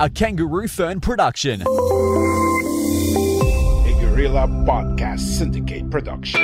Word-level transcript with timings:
A 0.00 0.10
Kangaroo 0.10 0.66
Fern 0.66 0.98
production. 0.98 1.62
A 1.62 1.66
Gorilla 4.02 4.50
Podcast 4.66 5.22
Syndicate 5.22 5.86
production. 5.88 6.42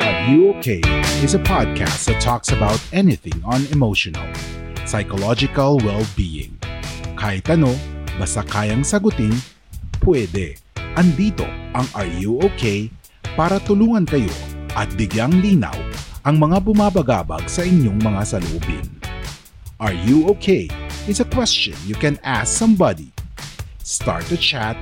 Are 0.00 0.20
You 0.32 0.56
Okay 0.56 0.80
is 1.20 1.36
a 1.36 1.42
podcast 1.44 2.08
that 2.08 2.16
talks 2.16 2.48
about 2.56 2.80
anything 2.96 3.36
on 3.44 3.68
emotional, 3.76 4.24
psychological 4.88 5.76
well-being. 5.84 6.56
Kahit 7.20 7.44
ano, 7.52 7.76
basta 8.16 8.40
kayang 8.48 8.80
sagutin, 8.80 9.36
pwede. 10.08 10.56
Andito 10.96 11.44
ang 11.76 11.84
Are 11.92 12.08
You 12.08 12.40
Okay 12.56 12.88
para 13.36 13.60
tulungan 13.60 14.08
kayo 14.08 14.32
at 14.72 14.88
bigyang 14.96 15.44
linaw 15.44 15.76
ang 16.24 16.40
mga 16.40 16.64
bumabagabag 16.64 17.44
sa 17.52 17.60
inyong 17.68 18.00
mga 18.00 18.22
salubin. 18.24 18.88
Are 19.76 19.92
you 19.92 20.24
okay? 20.32 20.72
Is 21.08 21.18
a 21.18 21.24
question 21.24 21.74
you 21.84 21.96
can 21.96 22.16
ask 22.22 22.56
somebody, 22.56 23.10
start 23.82 24.30
a 24.30 24.36
chat, 24.36 24.76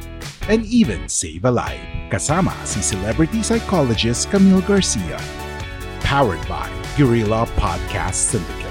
and 0.48 0.66
even 0.66 1.08
save 1.08 1.46
a 1.46 1.50
life. 1.50 1.80
Kasama 2.10 2.52
si 2.66 2.82
celebrity 2.82 3.42
psychologist 3.42 4.30
Camille 4.30 4.60
Garcia. 4.60 5.18
Powered 6.00 6.46
by 6.46 6.68
Gorilla 6.98 7.46
Podcast 7.56 8.14
Syndicate. 8.14 8.66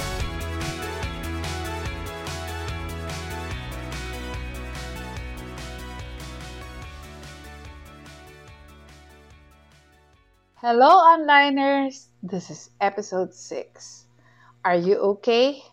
Hello, 10.57 11.01
onliners! 11.17 12.09
This 12.21 12.51
is 12.51 12.69
episode 12.79 13.33
6. 13.33 14.05
Are 14.63 14.75
you 14.75 14.97
okay? 15.17 15.63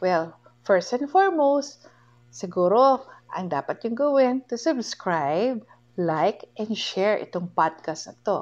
Well, 0.00 0.36
first 0.66 0.90
and 0.92 1.06
foremost, 1.06 1.86
siguro 2.34 3.06
ang 3.32 3.46
dapat 3.46 3.86
yung 3.86 3.94
gawin 3.94 4.42
to 4.50 4.58
subscribe, 4.58 5.62
like, 5.94 6.50
and 6.58 6.74
share 6.74 7.22
itong 7.22 7.54
podcast 7.54 8.10
na 8.10 8.14
to. 8.26 8.38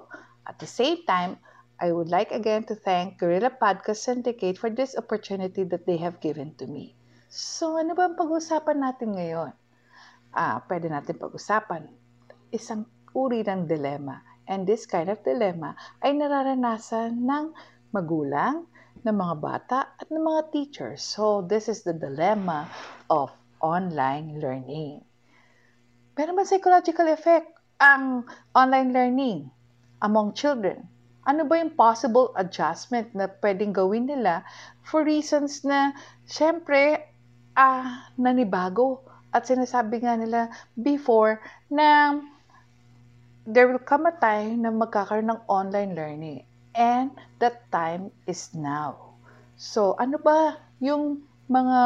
At 0.48 0.56
the 0.56 0.66
same 0.66 1.04
time, 1.04 1.36
I 1.76 1.92
would 1.92 2.08
like 2.08 2.32
again 2.32 2.64
to 2.72 2.74
thank 2.74 3.20
Gorilla 3.20 3.52
Podcast 3.52 4.08
Syndicate 4.08 4.56
for 4.56 4.72
this 4.72 4.96
opportunity 4.96 5.68
that 5.68 5.84
they 5.84 6.00
have 6.00 6.24
given 6.24 6.56
to 6.56 6.64
me. 6.64 6.96
So, 7.28 7.76
ano 7.76 7.92
ba 7.92 8.08
ang 8.08 8.16
pag-usapan 8.16 8.80
natin 8.80 9.20
ngayon? 9.20 9.52
Ah, 10.32 10.64
pwede 10.64 10.88
natin 10.88 11.20
pag-usapan. 11.20 11.92
Isang 12.48 12.88
uri 13.12 13.44
ng 13.44 13.68
dilemma 13.68 14.34
And 14.44 14.68
this 14.68 14.84
kind 14.84 15.08
of 15.08 15.24
dilemma 15.24 15.72
ay 16.04 16.12
nararanasan 16.12 17.24
ng 17.24 17.56
magulang, 17.96 18.68
ng 19.04 19.16
mga 19.16 19.36
bata, 19.36 19.78
at 20.00 20.08
ng 20.08 20.24
mga 20.24 20.42
teachers. 20.50 21.04
So, 21.04 21.44
this 21.44 21.68
is 21.68 21.84
the 21.84 21.92
dilemma 21.92 22.66
of 23.12 23.28
online 23.60 24.40
learning. 24.40 25.04
Meron 26.16 26.36
ba 26.40 26.48
psychological 26.48 27.12
effect 27.12 27.52
ang 27.80 28.24
online 28.56 28.96
learning 28.96 29.38
among 30.00 30.32
children? 30.32 30.88
Ano 31.24 31.44
ba 31.44 31.60
yung 31.60 31.76
possible 31.76 32.32
adjustment 32.36 33.12
na 33.16 33.28
pwedeng 33.40 33.72
gawin 33.72 34.08
nila 34.08 34.44
for 34.84 35.04
reasons 35.04 35.64
na, 35.64 35.92
syempre, 36.24 37.00
ah, 37.56 38.08
nanibago. 38.16 39.04
At 39.34 39.50
sinasabi 39.50 40.06
nga 40.06 40.14
nila 40.14 40.46
before 40.78 41.42
na 41.66 42.14
there 43.44 43.66
will 43.66 43.82
come 43.82 44.06
a 44.06 44.14
time 44.14 44.62
na 44.62 44.70
magkakaroon 44.70 45.28
ng 45.28 45.40
online 45.50 45.92
learning. 45.98 46.46
And 46.74 47.10
that 47.38 47.70
time 47.70 48.10
is 48.26 48.54
now. 48.54 49.18
So, 49.58 49.94
ano 49.98 50.18
ba 50.18 50.58
yung 50.82 51.22
mga 51.46 51.80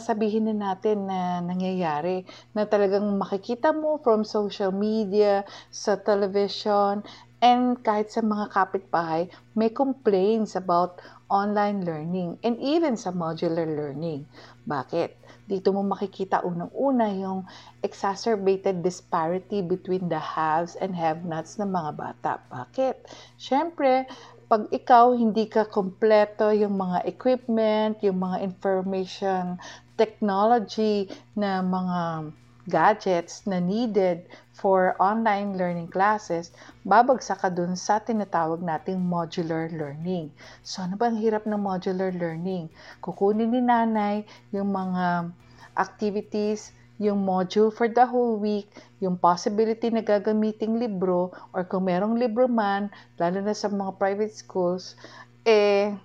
sabihin 0.00 0.48
na 0.48 0.56
natin 0.72 1.04
na 1.10 1.42
nangyayari 1.42 2.24
na 2.54 2.64
talagang 2.64 3.04
makikita 3.18 3.74
mo 3.74 3.98
from 4.00 4.22
social 4.24 4.70
media, 4.72 5.44
sa 5.68 5.98
television, 5.98 7.02
and 7.42 7.80
kahit 7.82 8.12
sa 8.12 8.22
mga 8.22 8.52
kapitbahay, 8.54 9.26
may 9.56 9.68
complaints 9.72 10.54
about 10.56 11.00
online 11.28 11.82
learning 11.84 12.36
and 12.44 12.56
even 12.60 12.94
sa 12.96 13.10
modular 13.10 13.66
learning. 13.66 14.24
Bakit? 14.64 15.10
Dito 15.48 15.72
mo 15.72 15.80
makikita 15.82 16.44
unang-una 16.44 17.08
yung 17.16 17.48
exacerbated 17.80 18.84
disparity 18.84 19.64
between 19.64 20.06
the 20.12 20.20
haves 20.20 20.76
and 20.76 20.92
have-nots 20.92 21.56
ng 21.56 21.70
mga 21.70 21.90
bata. 21.96 22.32
Bakit? 22.52 23.08
Siyempre, 23.40 24.04
pag 24.50 24.66
ikaw 24.74 25.14
hindi 25.14 25.46
ka 25.46 25.70
kompleto 25.70 26.50
yung 26.50 26.74
mga 26.74 27.06
equipment, 27.06 28.02
yung 28.02 28.18
mga 28.18 28.42
information 28.42 29.56
technology 29.94 31.06
na 31.36 31.60
mga 31.60 32.32
gadgets 32.70 33.42
na 33.50 33.58
needed 33.58 34.30
for 34.54 34.94
online 35.02 35.58
learning 35.58 35.90
classes, 35.90 36.54
babagsak 36.86 37.42
ka 37.42 37.50
dun 37.50 37.74
sa 37.74 37.98
tinatawag 37.98 38.62
nating 38.62 39.02
modular 39.02 39.66
learning. 39.74 40.30
So, 40.62 40.86
ano 40.86 40.94
ba 40.94 41.10
ang 41.10 41.18
hirap 41.18 41.50
ng 41.50 41.58
modular 41.58 42.14
learning? 42.14 42.70
Kukunin 43.02 43.50
ni 43.50 43.58
nanay 43.58 44.22
yung 44.54 44.70
mga 44.70 45.34
activities, 45.74 46.70
yung 47.00 47.24
module 47.24 47.72
for 47.72 47.88
the 47.88 48.04
whole 48.04 48.36
week, 48.36 48.68
yung 49.00 49.16
possibility 49.16 49.88
na 49.88 50.04
gagamiting 50.04 50.76
libro, 50.76 51.32
or 51.56 51.64
kung 51.64 51.88
merong 51.88 52.20
libro 52.20 52.44
man, 52.44 52.92
lalo 53.16 53.40
na 53.40 53.56
sa 53.56 53.72
mga 53.72 53.96
private 53.96 54.36
schools, 54.36 55.00
eh, 55.48 55.96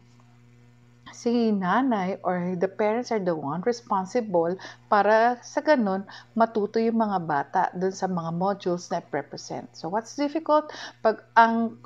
si 1.16 1.56
nanay 1.56 2.20
or 2.28 2.59
the 2.59 2.68
parents 2.68 3.08
are 3.16 3.24
the 3.24 3.31
one 3.31 3.64
responsible 3.64 4.52
para 4.92 5.40
sa 5.40 5.64
ganun 5.64 6.03
matuto 6.36 6.76
yung 6.76 7.00
mga 7.00 7.20
bata 7.24 7.62
dun 7.72 7.96
sa 7.96 8.12
mga 8.12 8.36
modules 8.36 8.92
na 8.92 9.00
represent. 9.16 9.72
So 9.72 9.88
what's 9.88 10.20
difficult 10.20 10.76
pag 11.00 11.24
ang 11.40 11.80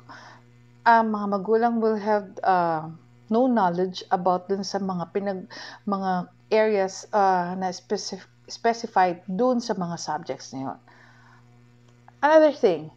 uh, 0.82 1.04
mga 1.06 1.26
magulang 1.30 1.78
will 1.78 1.96
have 2.02 2.26
uh, 2.42 2.90
no 3.30 3.46
knowledge 3.46 4.02
about 4.10 4.50
dun 4.50 4.66
sa 4.66 4.82
mga 4.82 5.14
pinag 5.14 5.46
mga 5.86 6.26
areas 6.50 7.06
uh, 7.14 7.54
na 7.54 7.70
specific, 7.70 8.26
specified 8.50 9.22
dun 9.30 9.62
sa 9.62 9.78
mga 9.78 9.94
subjects 9.94 10.50
na 10.50 10.74
yun. 10.74 10.78
Another 12.20 12.52
thing, 12.52 12.90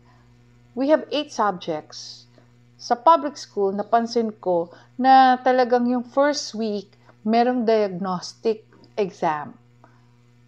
we 0.73 0.89
have 0.89 1.05
eight 1.13 1.31
subjects 1.31 2.22
sa 2.83 2.99
public 2.99 3.39
school, 3.39 3.71
napansin 3.71 4.35
ko 4.43 4.67
na 4.99 5.39
talagang 5.39 5.87
yung 5.87 6.03
first 6.03 6.51
week, 6.51 6.91
merong 7.23 7.63
diagnostic 7.63 8.67
exam. 8.99 9.55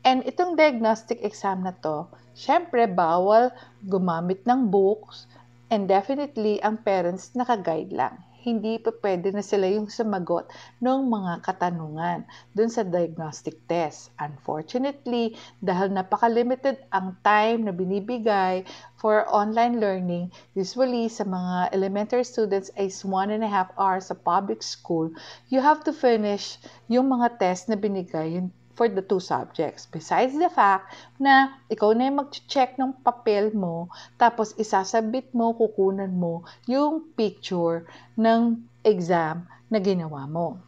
And 0.03 0.19
itong 0.27 0.59
diagnostic 0.59 1.23
exam 1.23 1.63
na 1.63 1.71
to, 1.79 2.11
syempre 2.35 2.91
bawal 2.91 3.55
gumamit 3.87 4.43
ng 4.43 4.67
books 4.67 5.31
and 5.71 5.87
definitely 5.87 6.59
ang 6.59 6.83
parents 6.83 7.31
naka-guide 7.39 7.95
lang. 7.95 8.19
Hindi 8.45 8.77
pa 8.77 8.93
pwede 9.01 9.33
na 9.33 9.41
sila 9.41 9.65
yung 9.65 9.89
sumagot 9.89 10.45
ng 10.77 10.99
mga 11.09 11.41
katanungan 11.41 12.29
dun 12.53 12.69
sa 12.69 12.85
diagnostic 12.85 13.57
test. 13.65 14.13
Unfortunately, 14.21 15.33
dahil 15.57 15.89
napaka-limited 15.89 16.77
ang 16.93 17.17
time 17.25 17.65
na 17.65 17.73
binibigay 17.73 18.61
for 19.01 19.25
online 19.33 19.81
learning, 19.81 20.29
usually 20.53 21.09
sa 21.09 21.25
mga 21.25 21.73
elementary 21.73 22.21
students 22.21 22.69
is 22.77 23.01
one 23.01 23.33
and 23.33 23.41
a 23.41 23.49
half 23.49 23.73
hours 23.81 24.13
sa 24.13 24.15
public 24.15 24.61
school, 24.61 25.09
you 25.49 25.57
have 25.57 25.81
to 25.81 25.89
finish 25.89 26.61
yung 26.85 27.09
mga 27.09 27.41
test 27.41 27.65
na 27.65 27.73
binigay, 27.73 28.37
yung 28.37 28.53
for 28.75 28.91
the 28.91 29.01
two 29.01 29.23
subjects. 29.23 29.87
Besides 29.87 30.35
the 30.35 30.51
fact 30.51 30.93
na 31.17 31.55
ikaw 31.71 31.95
na 31.95 32.11
yung 32.11 32.19
mag-check 32.21 32.75
ng 32.75 33.01
papel 33.01 33.55
mo, 33.55 33.87
tapos 34.19 34.51
isasabit 34.59 35.31
mo, 35.31 35.55
kukunan 35.55 36.11
mo 36.11 36.43
yung 36.67 37.07
picture 37.15 37.87
ng 38.19 38.61
exam 38.83 39.47
na 39.71 39.79
ginawa 39.79 40.27
mo. 40.27 40.59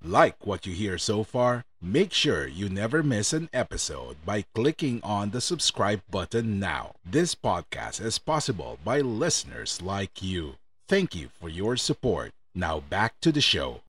Like 0.00 0.48
what 0.48 0.64
you 0.64 0.72
hear 0.72 0.96
so 0.96 1.22
far? 1.22 1.62
Make 1.80 2.12
sure 2.12 2.48
you 2.48 2.68
never 2.68 3.04
miss 3.04 3.32
an 3.32 3.48
episode 3.52 4.16
by 4.24 4.48
clicking 4.56 5.00
on 5.04 5.30
the 5.30 5.40
subscribe 5.40 6.00
button 6.08 6.60
now. 6.60 6.96
This 7.04 7.36
podcast 7.36 8.00
is 8.00 8.16
possible 8.16 8.80
by 8.84 9.00
listeners 9.04 9.80
like 9.84 10.24
you. 10.24 10.56
Thank 10.88 11.14
you 11.14 11.28
for 11.36 11.48
your 11.48 11.76
support. 11.76 12.32
Now 12.56 12.80
back 12.80 13.20
to 13.20 13.30
the 13.30 13.44
show. 13.44 13.84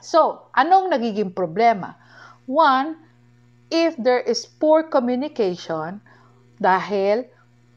So, 0.00 0.48
anong 0.56 0.92
nagiging 0.92 1.32
problema? 1.32 1.96
One, 2.46 2.96
if 3.70 3.98
there 3.98 4.22
is 4.22 4.46
poor 4.46 4.86
communication 4.86 5.98
dahil 6.62 7.26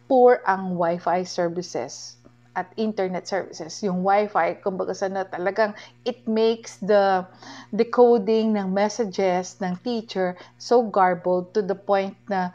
poor 0.06 0.42
ang 0.46 0.78
Wi-Fi 0.78 1.26
services 1.26 2.18
at 2.54 2.70
internet 2.78 3.26
services. 3.30 3.82
Yung 3.86 4.02
Wi-Fi, 4.06 4.62
kumbaga 4.62 4.94
sana 4.94 5.26
talagang 5.26 5.74
it 6.06 6.22
makes 6.30 6.78
the 6.82 7.26
decoding 7.74 8.54
ng 8.58 8.70
messages 8.74 9.58
ng 9.62 9.78
teacher 9.82 10.38
so 10.58 10.86
garbled 10.86 11.54
to 11.54 11.62
the 11.62 11.78
point 11.78 12.18
na 12.30 12.54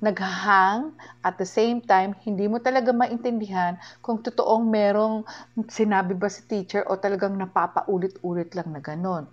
naghahang 0.00 0.92
at 1.24 1.40
the 1.40 1.48
same 1.48 1.80
time, 1.80 2.12
hindi 2.20 2.44
mo 2.44 2.60
talaga 2.60 2.92
maintindihan 2.92 3.80
kung 4.04 4.20
totoong 4.20 4.68
merong 4.68 5.24
sinabi 5.72 6.12
ba 6.12 6.28
si 6.28 6.44
teacher 6.44 6.84
o 6.84 7.00
talagang 7.00 7.32
napapaulit-ulit 7.32 8.52
lang 8.52 8.76
na 8.76 8.80
ganon. 8.84 9.24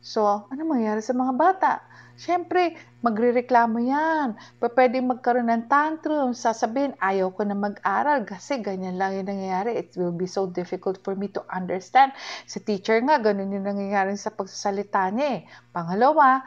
So, 0.00 0.48
ano 0.48 0.60
mangyayari 0.64 1.04
sa 1.04 1.12
mga 1.12 1.32
bata? 1.36 1.72
Siyempre, 2.20 2.76
magrereklamo 3.00 3.80
yan. 3.80 4.36
Pwede 4.60 5.00
magkaroon 5.00 5.48
ng 5.48 5.72
tantrum. 5.72 6.36
Sasabihin, 6.36 6.92
ayaw 7.00 7.32
ko 7.32 7.48
na 7.48 7.56
mag-aral 7.56 8.28
kasi 8.28 8.60
ganyan 8.60 9.00
lang 9.00 9.16
yung 9.16 9.28
nangyayari. 9.28 9.76
It 9.76 9.96
will 9.96 10.12
be 10.12 10.28
so 10.28 10.44
difficult 10.44 11.00
for 11.00 11.16
me 11.16 11.32
to 11.32 11.40
understand. 11.48 12.12
Sa 12.44 12.60
teacher 12.60 13.00
nga, 13.00 13.16
ganun 13.20 13.56
yung 13.56 13.64
nangyayari 13.64 14.16
sa 14.20 14.32
pagsasalita 14.32 15.08
niya 15.16 15.28
eh. 15.36 15.40
Pangalawa, 15.72 16.44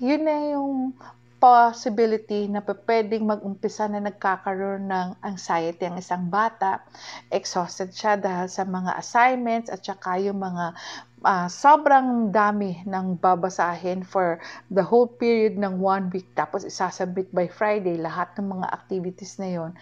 yun 0.00 0.20
na 0.24 0.36
yung 0.52 0.92
possibility 1.40 2.52
na 2.52 2.60
pwedeng 2.60 3.24
mag-umpisa 3.24 3.88
na 3.88 4.04
nagkakaroon 4.04 4.92
ng 4.92 5.08
anxiety 5.24 5.88
ang 5.88 5.96
isang 5.96 6.28
bata. 6.28 6.84
Exhausted 7.32 7.96
siya 7.96 8.20
dahil 8.20 8.52
sa 8.52 8.68
mga 8.68 8.92
assignments 9.00 9.72
at 9.72 9.80
saka 9.80 10.20
yung 10.20 10.36
mga 10.36 10.76
uh, 11.24 11.48
sobrang 11.48 12.32
dami 12.32 12.80
ng 12.88 13.20
babasahin 13.20 14.04
for 14.04 14.40
the 14.72 14.82
whole 14.82 15.08
period 15.08 15.56
ng 15.60 15.80
one 15.80 16.08
week 16.12 16.28
tapos 16.32 16.64
isasabit 16.64 17.28
by 17.32 17.48
Friday 17.48 18.00
lahat 18.00 18.32
ng 18.40 18.60
mga 18.60 18.66
activities 18.72 19.36
na 19.36 19.48
yon 19.48 19.72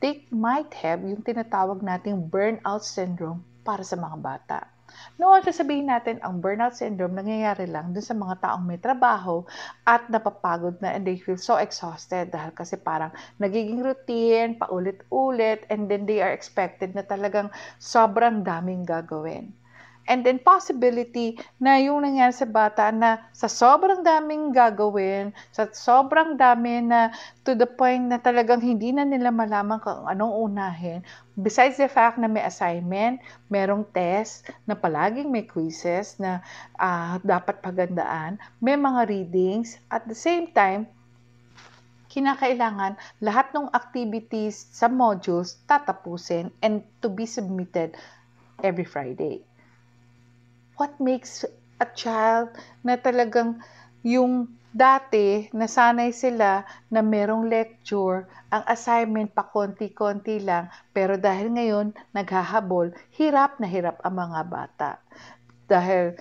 they 0.00 0.24
might 0.32 0.72
have 0.72 1.04
yung 1.04 1.20
tinatawag 1.20 1.84
nating 1.84 2.28
burnout 2.32 2.80
syndrome 2.80 3.44
para 3.60 3.84
sa 3.84 4.00
mga 4.00 4.16
bata. 4.16 4.58
Noon, 5.20 5.44
sasabihin 5.46 5.86
natin, 5.86 6.18
ang 6.18 6.42
burnout 6.42 6.74
syndrome 6.74 7.14
nangyayari 7.14 7.68
lang 7.70 7.94
dun 7.94 8.02
sa 8.02 8.16
mga 8.16 8.42
taong 8.42 8.64
may 8.66 8.80
trabaho 8.80 9.46
at 9.86 10.02
napapagod 10.10 10.82
na 10.82 10.90
and 10.90 11.06
they 11.06 11.14
feel 11.14 11.38
so 11.38 11.60
exhausted 11.60 12.32
dahil 12.34 12.50
kasi 12.50 12.74
parang 12.74 13.14
nagiging 13.38 13.84
routine, 13.84 14.58
paulit-ulit, 14.58 15.62
and 15.70 15.86
then 15.86 16.08
they 16.10 16.18
are 16.18 16.34
expected 16.34 16.90
na 16.96 17.06
talagang 17.06 17.52
sobrang 17.78 18.42
daming 18.42 18.82
gagawin. 18.82 19.54
And 20.10 20.26
then 20.26 20.42
possibility 20.42 21.38
na 21.62 21.78
yung 21.78 22.02
nangyari 22.02 22.34
sa 22.34 22.42
bata 22.42 22.90
na 22.90 23.30
sa 23.30 23.46
sobrang 23.46 24.02
daming 24.02 24.50
gagawin, 24.50 25.30
sa 25.54 25.70
sobrang 25.70 26.34
dami 26.34 26.82
na 26.82 27.14
to 27.46 27.54
the 27.54 27.70
point 27.70 28.10
na 28.10 28.18
talagang 28.18 28.58
hindi 28.58 28.90
na 28.90 29.06
nila 29.06 29.30
malaman 29.30 29.78
kung 29.78 30.10
anong 30.10 30.50
unahin. 30.50 31.06
Besides 31.38 31.78
the 31.78 31.86
fact 31.86 32.18
na 32.18 32.26
may 32.26 32.42
assignment, 32.42 33.22
merong 33.46 33.86
test 33.94 34.50
na 34.66 34.74
palaging 34.74 35.30
may 35.30 35.46
quizzes 35.46 36.18
na 36.18 36.42
uh, 36.82 37.22
dapat 37.22 37.62
pagandaan, 37.62 38.42
may 38.58 38.74
mga 38.74 39.06
readings, 39.06 39.78
at 39.94 40.02
the 40.10 40.18
same 40.18 40.50
time, 40.50 40.90
kinakailangan 42.10 42.98
lahat 43.22 43.54
ng 43.54 43.70
activities 43.70 44.66
sa 44.74 44.90
modules 44.90 45.62
tatapusin 45.70 46.50
and 46.66 46.82
to 46.98 47.06
be 47.06 47.22
submitted 47.22 47.94
every 48.66 48.82
Friday 48.82 49.46
what 50.80 50.96
makes 50.96 51.44
a 51.76 51.86
child 51.92 52.48
na 52.80 52.96
talagang 52.96 53.60
yung 54.00 54.48
dati 54.72 55.50
nasanay 55.52 56.14
sila 56.14 56.64
na 56.88 57.04
merong 57.04 57.50
lecture, 57.52 58.24
ang 58.48 58.64
assignment 58.64 59.28
pa 59.34 59.44
konti-konti 59.44 60.40
lang, 60.40 60.72
pero 60.96 61.20
dahil 61.20 61.52
ngayon 61.52 61.92
naghahabol, 62.16 62.94
hirap 63.12 63.60
na 63.60 63.68
hirap 63.68 64.00
ang 64.00 64.16
mga 64.16 64.40
bata. 64.48 64.90
Dahil 65.68 66.16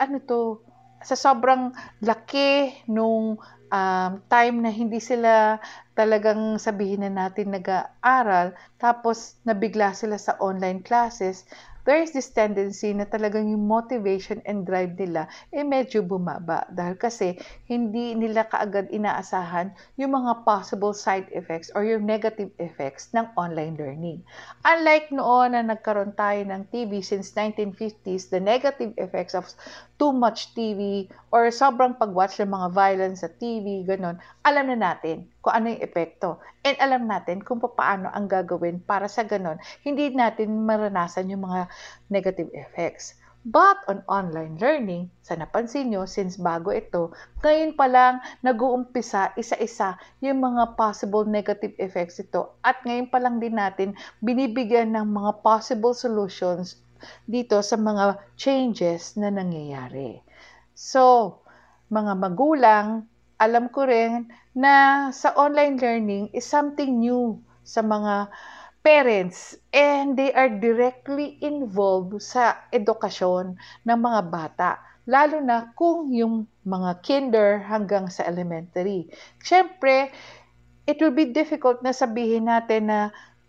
ano 0.00 0.16
to, 0.24 0.62
sa 1.02 1.18
sobrang 1.18 1.74
laki 2.00 2.86
nung 2.86 3.36
um, 3.72 4.10
time 4.30 4.56
na 4.62 4.70
hindi 4.70 5.02
sila 5.02 5.58
talagang 5.98 6.62
sabihin 6.62 7.02
na 7.02 7.26
natin 7.26 7.50
nag-aaral, 7.50 8.54
tapos 8.78 9.36
nabigla 9.42 9.90
sila 9.92 10.14
sa 10.16 10.38
online 10.38 10.86
classes, 10.86 11.44
there 11.84 11.98
is 11.98 12.14
this 12.14 12.30
tendency 12.30 12.94
na 12.94 13.06
talagang 13.08 13.50
yung 13.50 13.66
motivation 13.66 14.38
and 14.46 14.62
drive 14.66 14.94
nila 14.94 15.26
eh 15.50 15.66
medyo 15.66 16.02
bumaba 16.02 16.66
dahil 16.70 16.94
kasi 16.94 17.34
hindi 17.66 18.14
nila 18.14 18.46
kaagad 18.46 18.88
inaasahan 18.94 19.74
yung 19.98 20.14
mga 20.14 20.46
possible 20.46 20.94
side 20.94 21.26
effects 21.34 21.72
or 21.74 21.82
yung 21.82 22.06
negative 22.06 22.50
effects 22.62 23.10
ng 23.16 23.26
online 23.34 23.74
learning. 23.78 24.22
Unlike 24.62 25.10
noon 25.10 25.58
na 25.58 25.62
nagkaroon 25.66 26.14
tayo 26.14 26.40
ng 26.46 26.68
TV 26.70 27.02
since 27.02 27.34
1950s, 27.34 28.30
the 28.30 28.38
negative 28.38 28.94
effects 28.96 29.34
of 29.34 29.48
too 29.98 30.10
much 30.10 30.50
TV 30.54 31.06
or 31.30 31.50
sobrang 31.54 31.94
pag-watch 31.94 32.38
ng 32.42 32.50
mga 32.50 32.68
violence 32.74 33.22
sa 33.22 33.30
TV, 33.30 33.86
ganun, 33.86 34.18
alam 34.42 34.66
na 34.70 34.78
natin 34.78 35.26
kung 35.42 35.52
ano 35.52 35.74
yung 35.74 35.82
epekto. 35.82 36.38
And 36.62 36.78
alam 36.78 37.10
natin 37.10 37.42
kung 37.42 37.58
paano 37.58 38.08
ang 38.14 38.30
gagawin 38.30 38.80
para 38.80 39.10
sa 39.10 39.26
ganon, 39.26 39.58
hindi 39.82 40.14
natin 40.14 40.64
maranasan 40.64 41.28
yung 41.28 41.44
mga 41.44 41.66
negative 42.08 42.48
effects. 42.54 43.18
But 43.42 43.82
on 43.90 44.06
online 44.06 44.62
learning, 44.62 45.10
sa 45.26 45.34
napansin 45.34 45.90
nyo, 45.90 46.06
since 46.06 46.38
bago 46.38 46.70
ito, 46.70 47.10
ngayon 47.42 47.74
pa 47.74 47.90
lang 47.90 48.22
nag-uumpisa 48.46 49.34
isa-isa 49.34 49.98
yung 50.22 50.38
mga 50.38 50.78
possible 50.78 51.26
negative 51.26 51.74
effects 51.82 52.22
ito. 52.22 52.54
At 52.62 52.78
ngayon 52.86 53.10
pa 53.10 53.18
lang 53.18 53.42
din 53.42 53.58
natin 53.58 53.98
binibigyan 54.22 54.94
ng 54.94 55.10
mga 55.10 55.42
possible 55.42 55.90
solutions 55.90 56.78
dito 57.26 57.58
sa 57.66 57.74
mga 57.74 58.22
changes 58.38 59.18
na 59.18 59.34
nangyayari. 59.34 60.22
So, 60.78 61.42
mga 61.90 62.14
magulang, 62.22 63.10
alam 63.42 63.66
ko 63.74 63.82
rin 63.90 64.30
na 64.54 65.08
sa 65.10 65.34
online 65.34 65.82
learning 65.82 66.30
is 66.30 66.46
something 66.46 67.02
new 67.02 67.34
sa 67.66 67.82
mga 67.82 68.30
parents 68.86 69.58
and 69.74 70.14
they 70.14 70.30
are 70.34 70.50
directly 70.50 71.42
involved 71.42 72.22
sa 72.22 72.62
edukasyon 72.70 73.58
ng 73.86 73.98
mga 73.98 74.20
bata 74.30 74.70
lalo 75.06 75.42
na 75.42 75.74
kung 75.74 76.14
yung 76.14 76.46
mga 76.62 77.02
kinder 77.02 77.58
hanggang 77.66 78.06
sa 78.06 78.22
elementary. 78.22 79.10
Siyempre, 79.42 80.14
it 80.86 80.98
will 81.02 81.14
be 81.14 81.26
difficult 81.30 81.82
na 81.82 81.90
sabihin 81.90 82.46
natin 82.46 82.90
na 82.90 83.00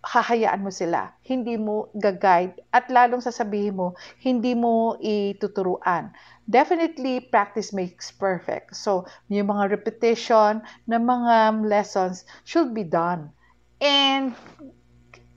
hahayaan 0.04 0.62
mo 0.62 0.70
sila, 0.70 1.16
hindi 1.24 1.56
mo 1.56 1.88
gag-guide 1.96 2.60
at 2.76 2.92
lalong 2.92 3.24
sasabihin 3.24 3.80
mo, 3.80 3.96
hindi 4.20 4.52
mo 4.52 5.00
ituturuan 5.00 6.12
definitely 6.50 7.20
practice 7.32 7.72
makes 7.72 8.12
perfect. 8.12 8.76
So, 8.76 9.08
yung 9.32 9.48
mga 9.48 9.72
repetition 9.72 10.64
ng 10.88 11.04
mga 11.04 11.64
lessons 11.64 12.28
should 12.44 12.76
be 12.76 12.84
done. 12.84 13.32
And 13.80 14.36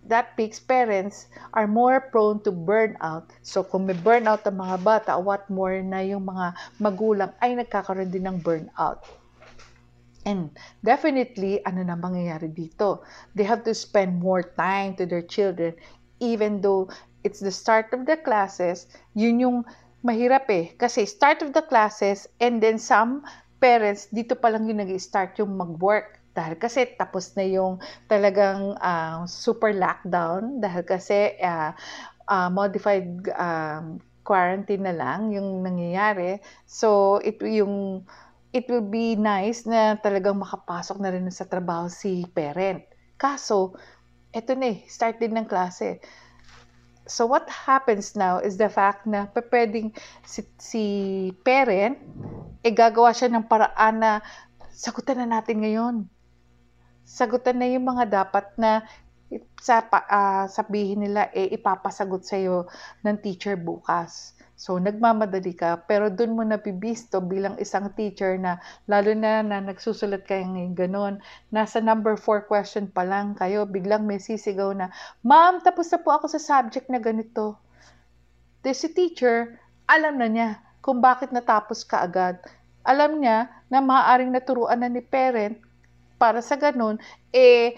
that 0.07 0.39
makes 0.39 0.63
parents 0.63 1.27
are 1.55 1.67
more 1.67 2.11
prone 2.11 2.43
to 2.47 2.51
burnout. 2.55 3.31
So, 3.43 3.63
kung 3.63 3.87
may 3.87 3.99
burnout 3.99 4.47
ang 4.47 4.59
mga 4.59 4.79
bata, 4.83 5.11
what 5.19 5.47
more 5.51 5.79
na 5.83 6.03
yung 6.03 6.27
mga 6.27 6.55
magulang 6.79 7.31
ay 7.43 7.55
nagkakaroon 7.59 8.11
din 8.11 8.27
ng 8.27 8.39
burnout. 8.43 9.03
And 10.27 10.51
definitely, 10.83 11.63
ano 11.63 11.87
na 11.87 11.95
mangyayari 11.95 12.51
dito? 12.51 13.07
They 13.39 13.47
have 13.47 13.63
to 13.63 13.73
spend 13.79 14.19
more 14.19 14.43
time 14.43 14.99
to 14.99 15.07
their 15.07 15.23
children 15.23 15.79
even 16.21 16.61
though 16.61 16.89
it's 17.25 17.41
the 17.41 17.51
start 17.51 17.93
of 17.93 18.07
the 18.07 18.17
classes, 18.17 18.87
yun 19.15 19.41
yung 19.41 19.59
mahirap 20.07 20.49
eh. 20.49 20.73
Kasi 20.79 21.05
start 21.05 21.43
of 21.43 21.53
the 21.53 21.63
classes 21.63 22.29
and 22.41 22.63
then 22.63 22.79
some 22.79 23.27
parents, 23.59 24.09
dito 24.13 24.39
pa 24.39 24.53
lang 24.53 24.69
yung 24.71 24.81
nag-start 24.81 25.37
yung 25.41 25.57
mag-work. 25.57 26.23
Dahil 26.37 26.61
kasi 26.61 26.93
tapos 27.01 27.33
na 27.33 27.49
yung 27.49 27.81
talagang 28.13 28.77
uh, 28.79 29.25
super 29.25 29.73
lockdown. 29.73 30.61
Dahil 30.61 30.85
kasi 30.85 31.33
uh, 31.41 31.73
uh, 32.29 32.49
modified 32.53 33.09
um, 33.35 33.99
quarantine 34.21 34.85
na 34.85 34.93
lang 34.93 35.33
yung 35.33 35.65
nangyayari. 35.65 36.43
So, 36.69 37.19
it 37.25 37.41
yung 37.41 38.05
it 38.57 38.65
will 38.73 38.85
be 38.85 39.13
nice 39.21 39.69
na 39.69 40.01
talagang 40.01 40.41
makapasok 40.41 40.97
na 40.97 41.13
rin 41.13 41.29
sa 41.29 41.45
trabaho 41.45 41.93
si 41.93 42.25
parent. 42.33 42.81
Kaso, 43.21 43.77
eto 44.33 44.57
na 44.57 44.73
eh, 44.73 44.79
start 44.89 45.21
din 45.21 45.37
ng 45.37 45.45
klase. 45.45 46.01
So 47.05 47.29
what 47.29 47.47
happens 47.47 48.17
now 48.17 48.41
is 48.41 48.57
the 48.57 48.73
fact 48.73 49.05
na 49.05 49.29
pwedeng 49.31 49.93
si, 50.25 50.43
si 50.57 50.85
parent, 51.45 52.01
eh 52.65 52.73
gagawa 52.73 53.13
siya 53.13 53.31
ng 53.31 53.47
paraan 53.47 54.01
na 54.01 54.13
sagutan 54.73 55.21
na 55.21 55.39
natin 55.39 55.61
ngayon. 55.63 55.97
Sagutan 57.07 57.61
na 57.61 57.69
yung 57.71 57.87
mga 57.87 58.25
dapat 58.25 58.51
na 58.59 58.83
sa 59.59 59.83
uh, 59.83 60.47
sabihin 60.47 61.03
nila 61.03 61.31
eh 61.35 61.51
ipapasagot 61.51 62.23
sa 62.23 62.39
iyo 62.39 62.71
ng 63.03 63.19
teacher 63.19 63.59
bukas. 63.59 64.36
So 64.57 64.81
nagmamadali 64.81 65.53
ka 65.53 65.85
pero 65.85 66.09
doon 66.09 66.33
mo 66.33 66.43
nabibisto 66.43 67.21
bilang 67.21 67.61
isang 67.61 67.93
teacher 67.93 68.41
na 68.41 68.57
lalo 68.89 69.13
na 69.13 69.45
na 69.45 69.61
nagsusulat 69.61 70.25
kayo 70.25 70.49
ng 70.49 70.73
ganun. 70.73 71.21
Nasa 71.53 71.77
number 71.85 72.17
4 72.17 72.49
question 72.49 72.89
pa 72.89 73.05
lang 73.05 73.37
kayo 73.37 73.69
biglang 73.69 74.09
may 74.09 74.17
sisigaw 74.17 74.73
na, 74.73 74.89
"Ma'am, 75.21 75.61
tapos 75.61 75.93
na 75.93 76.01
po 76.01 76.09
ako 76.17 76.33
sa 76.33 76.41
subject 76.41 76.89
na 76.89 76.97
ganito." 76.97 77.61
De 78.65 78.73
si 78.73 78.89
teacher, 78.89 79.61
alam 79.85 80.17
na 80.17 80.27
niya 80.27 80.49
kung 80.81 81.05
bakit 81.05 81.31
natapos 81.37 81.85
ka 81.85 82.01
agad. 82.03 82.41
Alam 82.81 83.21
niya 83.21 83.53
na 83.69 83.85
maaaring 83.85 84.33
naturuan 84.33 84.81
na 84.81 84.89
ni 84.89 85.05
parent 85.05 85.61
para 86.17 86.41
sa 86.41 86.57
ganun, 86.57 86.97
eh 87.29 87.77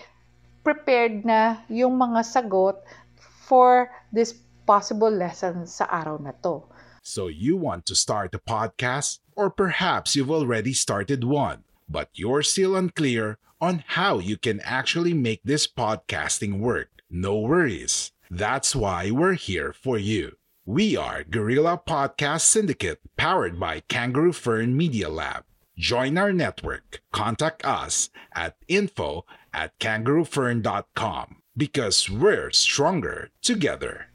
prepared 0.62 1.26
na 1.26 1.64
yung 1.66 1.98
mga 1.98 2.22
sagot 2.22 2.78
for 3.18 3.90
this 4.14 4.36
possible 4.68 5.08
lesson 5.08 5.64
sa 5.64 5.88
araw 5.88 6.20
na 6.20 6.36
to. 6.44 6.68
So 7.00 7.32
you 7.32 7.56
want 7.56 7.88
to 7.88 7.96
start 7.96 8.36
a 8.36 8.38
podcast 8.38 9.24
or 9.32 9.48
perhaps 9.48 10.12
you've 10.12 10.30
already 10.30 10.76
started 10.76 11.24
one, 11.24 11.64
but 11.88 12.12
you're 12.12 12.44
still 12.44 12.76
unclear 12.76 13.40
on 13.64 13.82
how 13.96 14.20
you 14.20 14.36
can 14.36 14.60
actually 14.60 15.16
make 15.16 15.40
this 15.40 15.64
podcasting 15.64 16.60
work. 16.60 16.92
No 17.08 17.40
worries. 17.40 18.12
That's 18.28 18.76
why 18.76 19.08
we're 19.10 19.40
here 19.40 19.72
for 19.72 19.96
you. 19.96 20.36
We 20.68 21.00
are 21.00 21.24
Guerrilla 21.24 21.80
Podcast 21.80 22.44
Syndicate 22.44 23.00
powered 23.16 23.58
by 23.58 23.80
Kangaroo 23.88 24.36
Fern 24.36 24.76
Media 24.76 25.08
Lab. 25.08 25.48
Join 25.78 26.18
our 26.18 26.32
network. 26.32 27.00
Contact 27.10 27.64
us 27.64 28.10
at 28.34 28.60
info 28.68 29.24
at 29.54 29.72
kangaroofern.com 29.80 31.36
because 31.56 32.10
we're 32.10 32.50
stronger 32.50 33.30
together. 33.40 34.12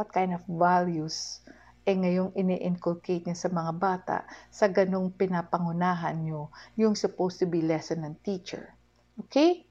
What 0.00 0.16
kind 0.16 0.32
of 0.32 0.40
values 0.48 1.44
eh 1.84 1.92
ngayong 1.92 2.32
ini-inculcate 2.32 3.28
niya 3.28 3.36
sa 3.36 3.52
mga 3.52 3.72
bata 3.76 4.24
sa 4.48 4.72
ganong 4.72 5.12
pinapangunahan 5.12 6.24
nyo 6.24 6.48
yung 6.80 6.96
supposed 6.96 7.36
to 7.36 7.44
be 7.44 7.60
lesson 7.60 8.08
ng 8.08 8.16
teacher? 8.24 8.72
Okay? 9.20 9.68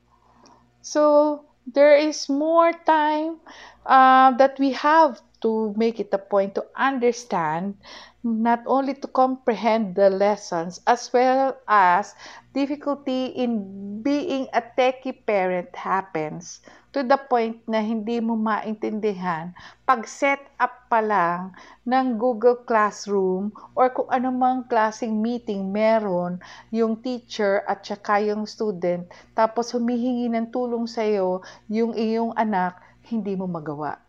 So, 0.86 1.50
there 1.66 1.98
is 1.98 2.30
more 2.30 2.78
time 2.86 3.42
uh, 3.90 4.38
that 4.38 4.62
we 4.62 4.78
have 4.78 5.18
to 5.42 5.74
make 5.76 6.00
it 6.00 6.14
a 6.14 6.22
point 6.22 6.56
to 6.56 6.64
understand 6.76 7.76
not 8.24 8.60
only 8.68 8.94
to 8.94 9.08
comprehend 9.08 9.96
the 9.96 10.12
lessons 10.12 10.84
as 10.84 11.08
well 11.16 11.56
as 11.68 12.16
difficulty 12.52 13.32
in 13.32 14.04
being 14.04 14.48
a 14.52 14.60
techie 14.60 15.16
parent 15.16 15.72
happens 15.72 16.60
to 16.92 17.06
the 17.06 17.16
point 17.30 17.62
na 17.70 17.80
hindi 17.80 18.18
mo 18.18 18.34
maintindihan. 18.34 19.54
Pag 19.86 20.10
set 20.10 20.42
up 20.58 20.90
pa 20.90 21.00
lang 21.00 21.54
ng 21.86 22.18
Google 22.18 22.66
Classroom 22.66 23.54
or 23.78 23.94
kung 23.94 24.10
anumang 24.10 24.66
klaseng 24.66 25.22
meeting 25.22 25.70
meron 25.70 26.42
yung 26.74 26.98
teacher 27.00 27.62
at 27.70 27.86
saka 27.86 28.20
yung 28.20 28.50
student 28.50 29.06
tapos 29.38 29.70
humihingi 29.72 30.28
ng 30.34 30.50
tulong 30.50 30.90
sa 30.90 31.06
iyo 31.06 31.46
yung 31.70 31.94
iyong 31.94 32.34
anak 32.34 32.82
hindi 33.06 33.38
mo 33.38 33.46
magawa 33.46 34.02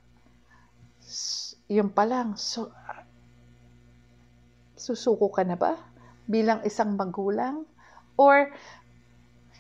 yun 1.71 1.91
pa 1.91 2.07
lang. 2.07 2.35
So, 2.39 2.71
susuko 4.81 5.29
ka 5.29 5.45
na 5.45 5.61
ba 5.61 5.77
bilang 6.31 6.63
isang 6.65 6.95
magulang? 6.97 7.69
Or 8.17 8.53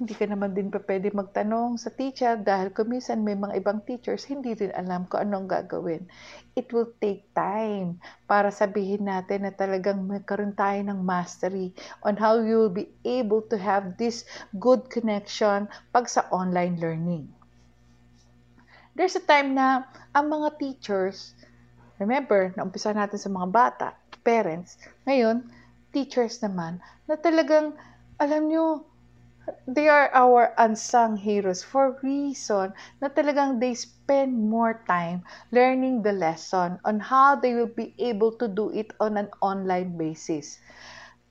hindi 0.00 0.16
ka 0.16 0.24
naman 0.24 0.56
din 0.56 0.72
pa 0.72 0.80
pwede 0.80 1.12
magtanong 1.12 1.76
sa 1.76 1.92
teacher 1.92 2.40
dahil 2.40 2.72
kumisan 2.72 3.20
may 3.20 3.36
mga 3.36 3.60
ibang 3.60 3.84
teachers 3.84 4.24
hindi 4.24 4.56
rin 4.56 4.72
alam 4.72 5.04
kung 5.04 5.28
anong 5.28 5.44
gagawin. 5.44 6.08
It 6.56 6.72
will 6.72 6.88
take 7.04 7.28
time 7.36 8.00
para 8.24 8.48
sabihin 8.48 9.12
natin 9.12 9.44
na 9.44 9.52
talagang 9.52 10.08
magkaroon 10.08 10.56
tayo 10.56 10.80
ng 10.88 11.04
mastery 11.04 11.76
on 12.00 12.16
how 12.16 12.40
you 12.40 12.64
will 12.64 12.72
be 12.72 12.88
able 13.04 13.44
to 13.52 13.60
have 13.60 14.00
this 14.00 14.24
good 14.56 14.88
connection 14.88 15.68
pag 15.92 16.08
sa 16.08 16.24
online 16.32 16.80
learning. 16.80 17.39
There's 19.00 19.16
a 19.16 19.24
time 19.24 19.56
na 19.56 19.88
ang 20.12 20.28
mga 20.28 20.60
teachers 20.60 21.32
Remember, 22.00 22.48
naumpisa 22.56 22.96
natin 22.96 23.20
sa 23.20 23.28
mga 23.28 23.48
bata, 23.52 23.86
parents. 24.24 24.80
Ngayon, 25.04 25.44
teachers 25.92 26.40
naman, 26.40 26.80
na 27.04 27.20
talagang, 27.20 27.76
alam 28.16 28.48
nyo, 28.48 28.88
they 29.68 29.84
are 29.84 30.08
our 30.16 30.56
unsung 30.56 31.20
heroes 31.20 31.60
for 31.60 32.00
reason 32.00 32.72
na 33.04 33.12
talagang 33.12 33.60
they 33.60 33.76
spend 33.76 34.32
more 34.32 34.80
time 34.88 35.20
learning 35.52 36.00
the 36.00 36.12
lesson 36.12 36.80
on 36.88 36.96
how 37.02 37.36
they 37.36 37.52
will 37.52 37.68
be 37.68 37.92
able 38.00 38.32
to 38.32 38.48
do 38.48 38.72
it 38.72 38.96
on 38.96 39.20
an 39.20 39.28
online 39.44 39.96
basis 40.00 40.56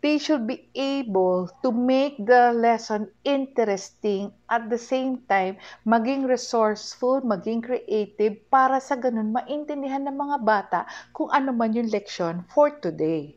they 0.02 0.18
should 0.18 0.48
be 0.48 0.70
able 0.76 1.52
to 1.62 1.72
make 1.72 2.16
the 2.24 2.52
lesson 2.56 3.12
interesting 3.24 4.32
at 4.50 4.70
the 4.70 4.78
same 4.78 5.20
time 5.28 5.58
maging 5.86 6.24
resourceful, 6.24 7.20
maging 7.22 7.60
creative 7.60 8.40
para 8.48 8.80
sa 8.80 8.96
ganun 8.96 9.36
maintindihan 9.36 10.08
ng 10.08 10.16
mga 10.16 10.38
bata 10.44 10.80
kung 11.12 11.28
ano 11.36 11.52
man 11.52 11.76
yung 11.76 11.92
leksyon 11.92 12.48
for 12.48 12.72
today. 12.80 13.36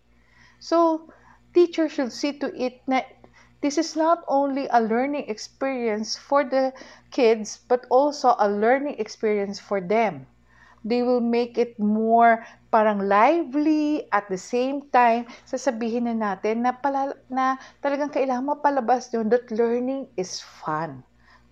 So, 0.63 1.11
teacher 1.51 1.91
should 1.91 2.15
see 2.15 2.39
to 2.39 2.49
it 2.55 2.81
na 2.87 3.03
this 3.63 3.79
is 3.79 3.95
not 3.99 4.23
only 4.31 4.71
a 4.71 4.83
learning 4.83 5.27
experience 5.27 6.15
for 6.15 6.47
the 6.47 6.71
kids 7.11 7.59
but 7.67 7.87
also 7.91 8.35
a 8.39 8.47
learning 8.47 8.99
experience 9.03 9.59
for 9.59 9.83
them 9.83 10.27
they 10.83 11.03
will 11.03 11.23
make 11.23 11.59
it 11.59 11.79
more 11.79 12.43
parang 12.71 13.07
lively 13.07 14.07
at 14.11 14.27
the 14.29 14.39
same 14.39 14.87
time 14.91 15.27
sasabihin 15.47 16.11
na 16.11 16.15
natin 16.15 16.67
na, 16.67 16.75
pala, 16.75 17.15
na 17.31 17.59
talagang 17.83 18.11
kailangan 18.11 18.55
mapalabas 18.55 19.11
yun 19.15 19.31
that 19.31 19.47
learning 19.55 20.07
is 20.19 20.43
fun. 20.43 21.03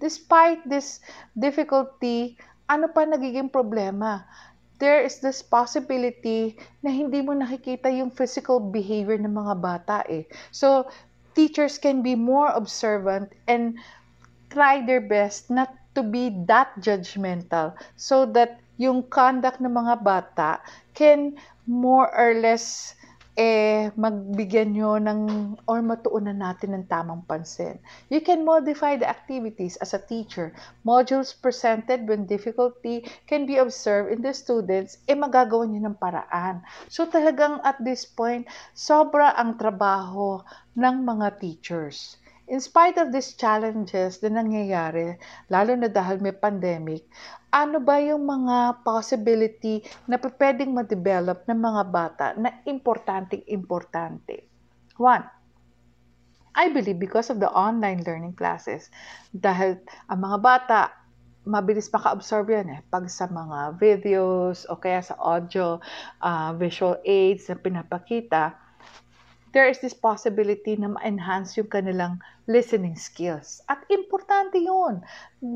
Despite 0.00 0.64
this 0.64 1.04
difficulty, 1.36 2.40
ano 2.70 2.88
pa 2.88 3.04
nagiging 3.04 3.52
problema? 3.52 4.24
There 4.80 5.04
is 5.04 5.20
this 5.20 5.44
possibility 5.44 6.56
na 6.80 6.88
hindi 6.88 7.20
mo 7.20 7.36
nakikita 7.36 7.92
yung 7.92 8.08
physical 8.08 8.72
behavior 8.72 9.20
ng 9.20 9.36
mga 9.36 9.54
bata 9.60 10.00
eh. 10.08 10.24
So, 10.56 10.88
teachers 11.36 11.76
can 11.76 12.00
be 12.00 12.16
more 12.16 12.48
observant 12.48 13.28
and 13.44 13.76
try 14.48 14.80
their 14.80 15.04
best 15.04 15.52
not 15.52 15.68
to 15.94 16.00
be 16.00 16.32
that 16.48 16.72
judgmental 16.80 17.74
so 18.00 18.24
that 18.32 18.62
yung 18.80 19.04
conduct 19.12 19.60
ng 19.60 19.76
mga 19.76 20.00
bata 20.00 20.64
can 20.96 21.36
more 21.68 22.08
or 22.16 22.32
less 22.40 22.96
eh, 23.40 23.88
magbigyan 23.96 24.76
nyo 24.76 25.00
ng, 25.00 25.20
or 25.64 25.80
matuunan 25.80 26.36
natin 26.36 26.76
ng 26.76 26.84
tamang 26.92 27.24
pansin. 27.24 27.80
You 28.12 28.20
can 28.20 28.44
modify 28.44 29.00
the 29.00 29.08
activities 29.08 29.80
as 29.80 29.96
a 29.96 30.02
teacher. 30.02 30.52
Modules 30.84 31.32
presented 31.32 32.04
when 32.04 32.28
difficulty 32.28 33.08
can 33.24 33.48
be 33.48 33.56
observed 33.56 34.12
in 34.12 34.20
the 34.20 34.36
students, 34.36 35.00
eh 35.08 35.16
magagawa 35.16 35.64
nyo 35.64 35.88
ng 35.88 35.96
paraan. 35.96 36.60
So 36.92 37.08
talagang 37.08 37.64
at 37.64 37.80
this 37.80 38.04
point, 38.04 38.44
sobra 38.76 39.32
ang 39.32 39.56
trabaho 39.56 40.44
ng 40.76 40.96
mga 41.00 41.40
teachers. 41.40 42.19
In 42.50 42.58
spite 42.58 42.98
of 42.98 43.14
these 43.14 43.38
challenges 43.38 44.18
na 44.26 44.42
nangyayari, 44.42 45.14
lalo 45.46 45.78
na 45.78 45.86
dahil 45.86 46.18
may 46.18 46.34
pandemic, 46.34 47.06
ano 47.54 47.78
ba 47.78 48.02
yung 48.02 48.26
mga 48.26 48.82
possibility 48.82 49.86
na 50.10 50.18
pwedeng 50.18 50.74
ma-develop 50.74 51.46
ng 51.46 51.60
mga 51.62 51.82
bata 51.94 52.26
na 52.34 52.50
importante-importante? 52.66 54.50
One, 54.98 55.22
I 56.58 56.74
believe 56.74 56.98
because 56.98 57.30
of 57.30 57.38
the 57.38 57.46
online 57.54 58.02
learning 58.02 58.34
classes, 58.34 58.90
dahil 59.30 59.78
ang 60.10 60.18
mga 60.18 60.38
bata 60.42 60.80
mabilis 61.48 61.88
maka-absorb 61.88 62.52
yan 62.52 62.68
eh. 62.68 62.80
Pag 62.92 63.08
sa 63.08 63.30
mga 63.30 63.80
videos 63.80 64.68
o 64.68 64.76
kaya 64.76 65.00
sa 65.00 65.16
audio, 65.16 65.80
uh, 66.20 66.52
visual 66.58 67.00
aids 67.06 67.48
na 67.48 67.56
pinapakita, 67.56 68.59
there 69.52 69.68
is 69.68 69.78
this 69.80 69.94
possibility 69.94 70.76
na 70.76 70.94
ma-enhance 70.94 71.58
yung 71.58 71.66
kanilang 71.66 72.22
listening 72.46 72.94
skills. 72.94 73.62
At 73.68 73.82
importante 73.90 74.62
yun 74.62 75.02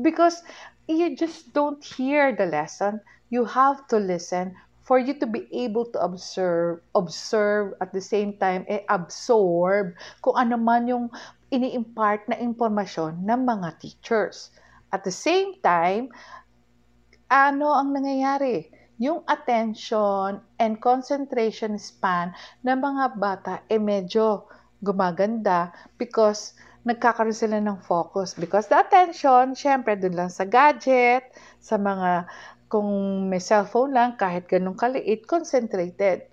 because 0.03 0.43
you 0.87 1.15
just 1.15 1.53
don't 1.53 1.81
hear 1.83 2.35
the 2.35 2.45
lesson. 2.45 3.01
You 3.29 3.45
have 3.45 3.87
to 3.89 3.97
listen 3.97 4.53
for 4.85 5.01
you 5.01 5.17
to 5.17 5.25
be 5.25 5.49
able 5.49 5.89
to 5.89 5.99
observe, 5.99 6.77
observe 6.93 7.73
at 7.81 7.89
the 7.89 8.01
same 8.01 8.37
time, 8.37 8.69
eh, 8.69 8.85
absorb 8.85 9.97
kung 10.21 10.37
ano 10.37 10.61
man 10.61 10.85
yung 10.85 11.09
ini-impart 11.49 12.29
na 12.29 12.37
impormasyon 12.37 13.25
ng 13.25 13.41
mga 13.49 13.81
teachers. 13.81 14.53
At 14.93 15.01
the 15.01 15.11
same 15.11 15.57
time, 15.65 16.13
ano 17.33 17.73
ang 17.73 17.97
nangyayari? 17.97 18.69
Yung 19.01 19.27
attention 19.27 20.39
and 20.55 20.79
concentration 20.79 21.75
span 21.75 22.31
ng 22.63 22.79
mga 22.79 23.05
bata 23.19 23.53
eh 23.67 23.79
medyo 23.81 24.47
gumaganda 24.79 25.75
because 25.99 26.55
nagkakaroon 26.85 27.35
sila 27.35 27.57
ng 27.59 27.81
focus. 27.81 28.37
Because 28.37 28.69
the 28.69 28.77
attention, 28.77 29.57
syempre, 29.57 29.97
dun 29.97 30.13
lang 30.13 30.29
sa 30.29 30.45
gadget, 30.45 31.25
sa 31.57 31.75
mga 31.81 32.29
kung 32.69 32.87
may 33.27 33.41
cellphone 33.41 33.91
lang, 33.91 34.09
kahit 34.15 34.45
ganun 34.45 34.77
kaliit, 34.77 35.25
concentrated. 35.25 36.29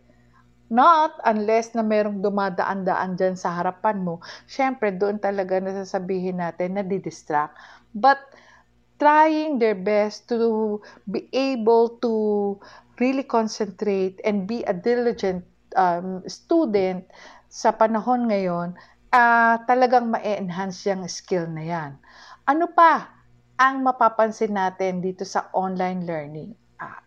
Not 0.72 1.20
unless 1.28 1.76
na 1.76 1.84
merong 1.84 2.24
dumadaan-daan 2.24 3.16
dyan 3.16 3.36
sa 3.36 3.52
harapan 3.60 4.00
mo. 4.00 4.24
Siyempre, 4.48 4.92
doon 4.96 5.20
talaga 5.20 5.60
nasasabihin 5.60 6.40
natin 6.40 6.80
na 6.80 6.84
didistract. 6.84 7.56
But, 7.92 8.20
trying 9.02 9.58
their 9.58 9.74
best 9.74 10.30
to 10.30 10.78
be 11.10 11.26
able 11.34 11.98
to 11.98 12.54
really 13.02 13.26
concentrate 13.26 14.22
and 14.22 14.46
be 14.46 14.62
a 14.70 14.74
diligent 14.74 15.42
um, 15.74 16.22
student 16.30 17.02
sa 17.50 17.74
panahon 17.74 18.30
ngayon, 18.30 18.78
uh, 19.10 19.58
talagang 19.66 20.14
ma-enhance 20.14 20.86
yung 20.86 21.02
skill 21.10 21.50
na 21.50 21.66
yan. 21.66 21.90
Ano 22.46 22.70
pa? 22.70 23.22
ang 23.62 23.86
mapapansin 23.86 24.58
natin 24.58 24.98
dito 24.98 25.22
sa 25.22 25.46
online 25.54 26.02
learning. 26.02 26.50
Ah, 26.82 26.98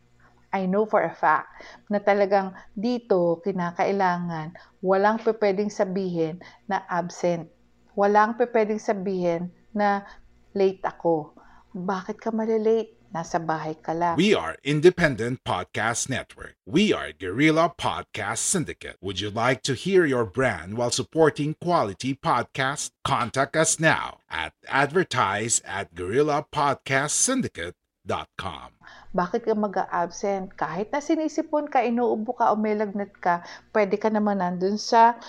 I 0.56 0.72
know 0.72 0.88
for 0.88 1.04
a 1.04 1.12
fact 1.12 1.52
na 1.92 2.00
talagang 2.00 2.56
dito 2.72 3.44
kinakailangan 3.44 4.56
walang 4.80 5.20
pwedeng 5.20 5.68
sabihin 5.68 6.40
na 6.72 6.80
absent. 6.88 7.52
Walang 7.92 8.40
pwedeng 8.40 8.80
sabihin 8.80 9.52
na 9.75 10.08
late 10.56 10.80
ako. 10.88 11.35
Bakit 11.75 12.24
ka 12.24 12.32
malilate? 12.32 12.96
Nasa 13.12 13.36
bahay 13.36 13.75
ka 13.75 13.91
lang. 13.91 14.15
We 14.15 14.32
are 14.32 14.55
Independent 14.63 15.44
Podcast 15.44 16.08
Network. 16.08 16.55
We 16.63 16.96
are 16.96 17.12
Guerrilla 17.12 17.67
Podcast 17.67 18.48
Syndicate. 18.48 18.96
Would 19.03 19.20
you 19.20 19.27
like 19.27 19.60
to 19.67 19.75
hear 19.75 20.08
your 20.08 20.24
brand 20.24 20.79
while 20.79 20.88
supporting 20.88 21.60
quality 21.60 22.15
podcast? 22.15 22.96
Contact 23.03 23.60
us 23.60 23.75
now 23.75 24.24
at 24.32 24.55
advertise 24.72 25.60
at 25.67 25.91
guerrillapodcastsyndicate.com. 25.91 28.67
Bakit 29.12 29.44
ka 29.44 29.55
mag-absent? 29.60 30.55
Kahit 30.55 30.96
na 30.96 31.03
sinisipon 31.03 31.67
ka, 31.67 31.84
inuubo 31.84 32.39
ka 32.39 32.55
o 32.55 32.58
may 32.60 32.79
lagnat 32.79 33.12
ka, 33.20 33.44
pwede 33.75 34.00
ka 34.00 34.08
naman 34.08 34.39
nandun 34.39 34.79
sa 34.79 35.20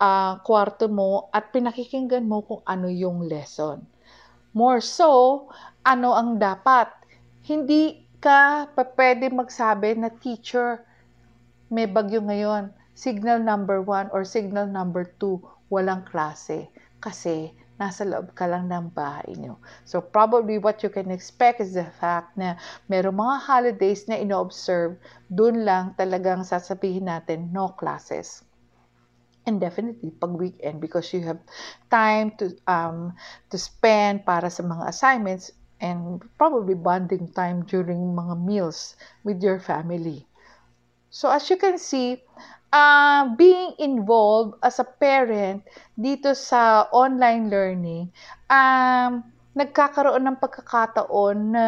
uh, 0.00 0.40
kwarto 0.40 0.88
mo 0.88 1.28
at 1.36 1.52
pinakikinggan 1.52 2.24
mo 2.24 2.40
kung 2.48 2.64
ano 2.64 2.88
yung 2.88 3.28
lesson. 3.28 3.84
More 4.52 4.84
so, 4.84 5.48
ano 5.82 6.14
ang 6.14 6.38
dapat 6.38 6.90
hindi 7.42 8.06
ka 8.22 8.70
pa 8.70 8.82
pwede 8.94 9.26
magsabi 9.34 9.98
na 9.98 10.10
teacher, 10.14 10.86
may 11.74 11.90
bagyo 11.90 12.22
ngayon. 12.22 12.70
Signal 12.94 13.42
number 13.42 13.82
one 13.82 14.06
or 14.14 14.22
signal 14.22 14.68
number 14.68 15.02
two, 15.18 15.42
walang 15.74 16.06
klase. 16.06 16.70
Kasi 17.02 17.50
nasa 17.82 18.06
loob 18.06 18.30
ka 18.38 18.46
lang 18.46 18.70
ng 18.70 18.94
bahay 18.94 19.34
nyo. 19.34 19.58
So 19.82 19.98
probably 19.98 20.62
what 20.62 20.86
you 20.86 20.90
can 20.92 21.10
expect 21.10 21.58
is 21.58 21.74
the 21.74 21.88
fact 21.98 22.38
na 22.38 22.54
merong 22.86 23.18
mga 23.18 23.36
holidays 23.42 24.06
na 24.06 24.22
ino-observe, 24.22 24.94
dun 25.26 25.66
lang 25.66 25.98
talagang 25.98 26.46
sasabihin 26.46 27.10
natin 27.10 27.50
no 27.50 27.74
classes. 27.74 28.46
And 29.42 29.58
definitely 29.58 30.14
pag 30.14 30.38
weekend 30.38 30.78
because 30.78 31.10
you 31.10 31.26
have 31.26 31.42
time 31.90 32.30
to 32.38 32.54
um 32.70 33.18
to 33.50 33.58
spend 33.58 34.22
para 34.22 34.46
sa 34.46 34.62
mga 34.62 34.86
assignments, 34.86 35.50
and 35.82 36.22
probably 36.38 36.78
bonding 36.78 37.26
time 37.34 37.66
during 37.66 38.14
mga 38.14 38.38
meals 38.38 38.94
with 39.26 39.42
your 39.42 39.58
family. 39.58 40.24
So 41.10 41.28
as 41.28 41.50
you 41.50 41.58
can 41.58 41.76
see, 41.76 42.22
uh, 42.72 43.34
being 43.36 43.74
involved 43.78 44.56
as 44.62 44.78
a 44.78 44.86
parent 44.86 45.66
dito 45.98 46.32
sa 46.32 46.88
online 46.94 47.50
learning, 47.50 48.08
um, 48.48 49.26
nagkakaroon 49.52 50.24
ng 50.24 50.38
pagkakataon 50.40 51.38
na 51.52 51.64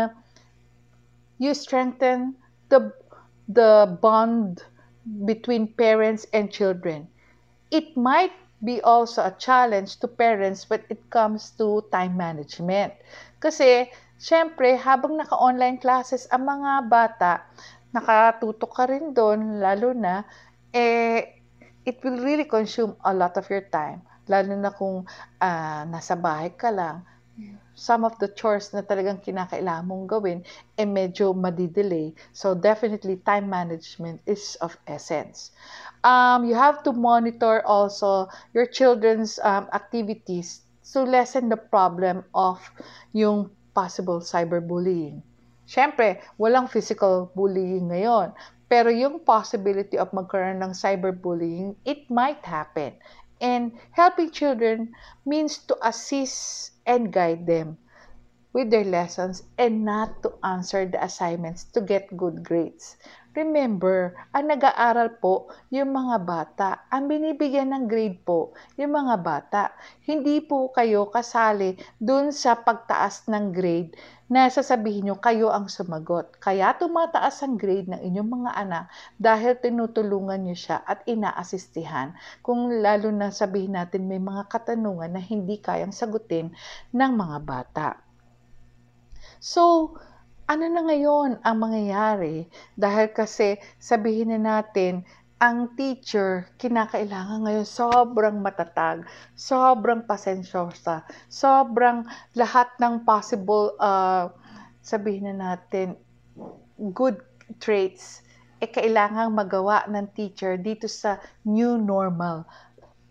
you 1.36 1.52
strengthen 1.52 2.32
the 2.72 2.88
the 3.50 3.98
bond 4.00 4.64
between 5.28 5.68
parents 5.76 6.24
and 6.32 6.48
children. 6.48 7.04
It 7.68 7.92
might 7.92 8.32
be 8.64 8.80
also 8.80 9.28
a 9.28 9.36
challenge 9.36 10.00
to 10.00 10.08
parents 10.08 10.70
when 10.72 10.80
it 10.88 11.10
comes 11.12 11.52
to 11.60 11.84
time 11.92 12.16
management. 12.16 12.96
Kasi 13.44 13.92
Siyempre, 14.24 14.72
habang 14.80 15.20
naka-online 15.20 15.76
classes 15.76 16.24
ang 16.32 16.48
mga 16.48 16.88
bata, 16.88 17.44
nakatutok 17.92 18.72
ka 18.72 18.88
rin 18.88 19.12
doon, 19.12 19.60
lalo 19.60 19.92
na, 19.92 20.24
eh, 20.72 21.44
it 21.84 22.00
will 22.00 22.16
really 22.24 22.48
consume 22.48 22.96
a 23.04 23.12
lot 23.12 23.36
of 23.36 23.44
your 23.52 23.68
time. 23.68 24.00
Lalo 24.24 24.56
na 24.56 24.72
kung 24.72 25.04
uh, 25.44 25.82
nasa 25.92 26.16
bahay 26.16 26.56
ka 26.56 26.72
lang, 26.72 27.04
some 27.76 28.06
of 28.06 28.16
the 28.16 28.32
chores 28.32 28.72
na 28.72 28.80
talagang 28.80 29.20
kinakailangan 29.20 29.84
mong 29.84 30.08
gawin, 30.08 30.40
eh 30.80 30.88
medyo 30.88 31.36
madidelay. 31.36 32.16
So 32.32 32.56
definitely, 32.56 33.20
time 33.28 33.52
management 33.52 34.24
is 34.24 34.56
of 34.64 34.72
essence. 34.88 35.52
Um, 36.00 36.48
you 36.48 36.56
have 36.56 36.80
to 36.88 36.96
monitor 36.96 37.60
also 37.68 38.32
your 38.56 38.64
children's 38.64 39.36
um, 39.44 39.68
activities 39.76 40.64
to 40.96 41.04
lessen 41.04 41.52
the 41.52 41.60
problem 41.60 42.24
of 42.32 42.62
yung 43.12 43.52
possible 43.74 44.22
cyberbullying. 44.24 45.20
Siyempre, 45.68 46.22
walang 46.40 46.70
physical 46.70 47.28
bullying 47.34 47.92
ngayon. 47.92 48.32
Pero 48.70 48.88
yung 48.88 49.20
possibility 49.20 50.00
of 50.00 50.14
magkaroon 50.16 50.62
ng 50.64 50.72
cyberbullying, 50.72 51.76
it 51.84 52.08
might 52.08 52.40
happen. 52.46 52.96
And 53.42 53.76
helping 53.92 54.32
children 54.32 54.94
means 55.26 55.60
to 55.68 55.76
assist 55.84 56.72
and 56.88 57.12
guide 57.12 57.44
them 57.44 57.76
with 58.54 58.70
their 58.70 58.86
lessons 58.86 59.42
and 59.58 59.82
not 59.82 60.22
to 60.22 60.30
answer 60.46 60.86
the 60.86 61.02
assignments 61.02 61.66
to 61.74 61.82
get 61.82 62.06
good 62.14 62.46
grades. 62.46 62.94
Remember, 63.34 64.14
ang 64.30 64.46
nag-aaral 64.46 65.18
po 65.18 65.50
yung 65.74 65.90
mga 65.90 66.22
bata. 66.22 66.86
Ang 66.86 67.10
binibigyan 67.10 67.74
ng 67.74 67.90
grade 67.90 68.22
po 68.22 68.54
yung 68.78 68.94
mga 68.94 69.26
bata. 69.26 69.74
Hindi 70.06 70.38
po 70.38 70.70
kayo 70.70 71.10
kasali 71.10 71.74
dun 71.98 72.30
sa 72.30 72.54
pagtaas 72.54 73.26
ng 73.26 73.50
grade 73.50 73.98
na 74.30 74.46
sasabihin 74.46 75.10
nyo 75.10 75.16
kayo 75.18 75.50
ang 75.50 75.66
sumagot. 75.66 76.38
Kaya 76.38 76.78
tumataas 76.78 77.42
ang 77.42 77.58
grade 77.58 77.90
ng 77.90 78.06
inyong 78.06 78.30
mga 78.38 78.50
anak 78.54 78.84
dahil 79.18 79.58
tinutulungan 79.58 80.46
nyo 80.46 80.54
siya 80.54 80.86
at 80.86 81.02
inaasistihan. 81.10 82.14
Kung 82.38 82.70
lalo 82.70 83.10
na 83.10 83.34
sabihin 83.34 83.74
natin 83.74 84.06
may 84.06 84.22
mga 84.22 84.46
katanungan 84.46 85.10
na 85.10 85.18
hindi 85.18 85.58
kayang 85.58 85.90
sagutin 85.90 86.54
ng 86.94 87.12
mga 87.18 87.38
bata. 87.42 88.03
So, 89.44 89.92
ano 90.48 90.64
na 90.72 90.88
ngayon 90.88 91.44
ang 91.44 91.56
mangyayari? 91.60 92.48
Dahil 92.80 93.12
kasi 93.12 93.60
sabihin 93.76 94.32
na 94.32 94.40
natin, 94.40 95.04
ang 95.36 95.76
teacher, 95.76 96.48
kinakailangan 96.56 97.44
ngayon 97.44 97.68
sobrang 97.68 98.40
matatag, 98.40 99.04
sobrang 99.36 100.08
pasensyosa, 100.08 101.04
sobrang 101.28 102.08
lahat 102.32 102.72
ng 102.80 103.04
possible, 103.04 103.76
uh, 103.84 104.32
sabihin 104.80 105.28
na 105.28 105.52
natin, 105.52 106.00
good 106.96 107.20
traits, 107.60 108.24
eh 108.64 108.70
kailangang 108.72 109.36
magawa 109.36 109.84
ng 109.92 110.08
teacher 110.16 110.56
dito 110.56 110.88
sa 110.88 111.20
new 111.44 111.76
normal 111.76 112.48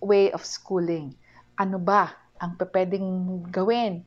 way 0.01 0.33
of 0.33 0.41
schooling. 0.41 1.13
Ano 1.61 1.77
ba 1.77 2.09
ang 2.41 2.57
pwedeng 2.57 3.45
gawin? 3.53 4.01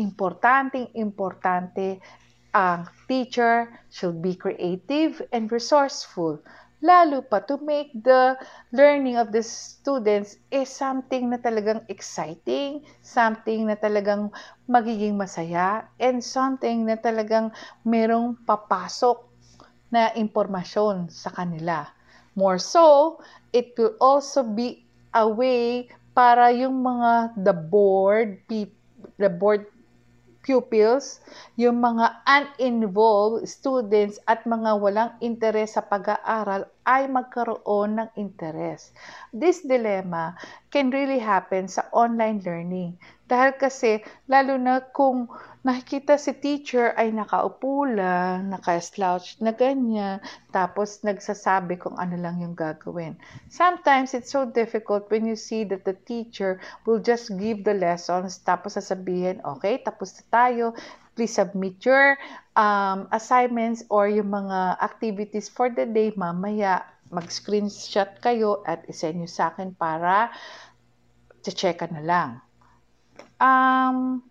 Importanteng 0.00 0.88
importante 0.96 2.00
ang 2.56 2.88
teacher 3.04 3.68
should 3.92 4.18
be 4.24 4.34
creative 4.34 5.20
and 5.30 5.52
resourceful 5.52 6.40
lalo 6.80 7.20
pa 7.20 7.44
to 7.44 7.60
make 7.60 7.92
the 7.92 8.36
learning 8.72 9.20
of 9.20 9.32
the 9.32 9.44
students 9.44 10.40
is 10.48 10.72
something 10.72 11.28
na 11.28 11.36
talagang 11.36 11.84
exciting, 11.92 12.80
something 13.04 13.68
na 13.68 13.76
talagang 13.76 14.32
magiging 14.64 15.16
masaya, 15.16 15.84
and 16.00 16.24
something 16.24 16.88
na 16.88 16.96
talagang 16.96 17.52
merong 17.84 18.32
papasok 18.48 19.20
na 19.92 20.08
impormasyon 20.16 21.12
sa 21.12 21.28
kanila. 21.28 21.84
More 22.32 22.56
so, 22.56 23.20
it 23.52 23.76
will 23.76 23.94
also 24.00 24.40
be 24.40 24.88
a 25.12 25.28
way 25.28 25.90
para 26.16 26.48
yung 26.54 26.80
mga 26.80 27.36
the 27.44 27.54
board 27.54 28.40
the 28.48 29.28
board 29.30 29.68
pupils, 30.50 31.22
yung 31.54 31.78
mga 31.78 32.26
uninvolved 32.26 33.46
students 33.46 34.18
at 34.26 34.42
mga 34.42 34.82
walang 34.82 35.14
interes 35.22 35.78
sa 35.78 35.86
pag-aaral 35.86 36.66
ay 36.82 37.06
magkaroon 37.06 38.02
ng 38.02 38.10
interes. 38.18 38.90
This 39.30 39.62
dilemma 39.62 40.34
can 40.74 40.90
really 40.90 41.22
happen 41.22 41.70
sa 41.70 41.86
online 41.94 42.42
learning. 42.42 42.98
Dahil 43.30 43.54
kasi, 43.54 44.02
lalo 44.26 44.58
na 44.58 44.82
kung 44.82 45.30
nakikita 45.62 46.18
si 46.18 46.34
teacher 46.34 46.90
ay 46.98 47.14
nakaupo 47.14 47.86
lang, 47.86 48.50
naka-slouch 48.50 49.38
na 49.38 49.54
ganyan, 49.54 50.18
tapos 50.50 51.06
nagsasabi 51.06 51.78
kung 51.78 51.94
ano 51.94 52.18
lang 52.18 52.42
yung 52.42 52.58
gagawin. 52.58 53.14
Sometimes 53.46 54.18
it's 54.18 54.34
so 54.34 54.50
difficult 54.50 55.06
when 55.14 55.30
you 55.30 55.38
see 55.38 55.62
that 55.62 55.86
the 55.86 55.94
teacher 55.94 56.58
will 56.82 56.98
just 56.98 57.30
give 57.38 57.62
the 57.62 57.78
lessons, 57.78 58.42
tapos 58.42 58.74
sasabihin, 58.74 59.38
okay, 59.46 59.78
tapos 59.78 60.10
na 60.18 60.24
tayo, 60.34 60.64
please 61.14 61.30
submit 61.30 61.78
your 61.86 62.18
um, 62.58 63.06
assignments 63.14 63.86
or 63.94 64.10
yung 64.10 64.34
mga 64.34 64.74
activities 64.82 65.46
for 65.46 65.70
the 65.70 65.86
day. 65.86 66.10
Mamaya 66.18 66.82
mag-screenshot 67.14 68.18
kayo 68.18 68.66
at 68.66 68.82
isend 68.90 69.22
nyo 69.22 69.30
sa 69.30 69.54
akin 69.54 69.70
para 69.70 70.34
check 71.46 71.82
na 71.94 72.02
lang 72.02 72.30
um, 73.40 74.22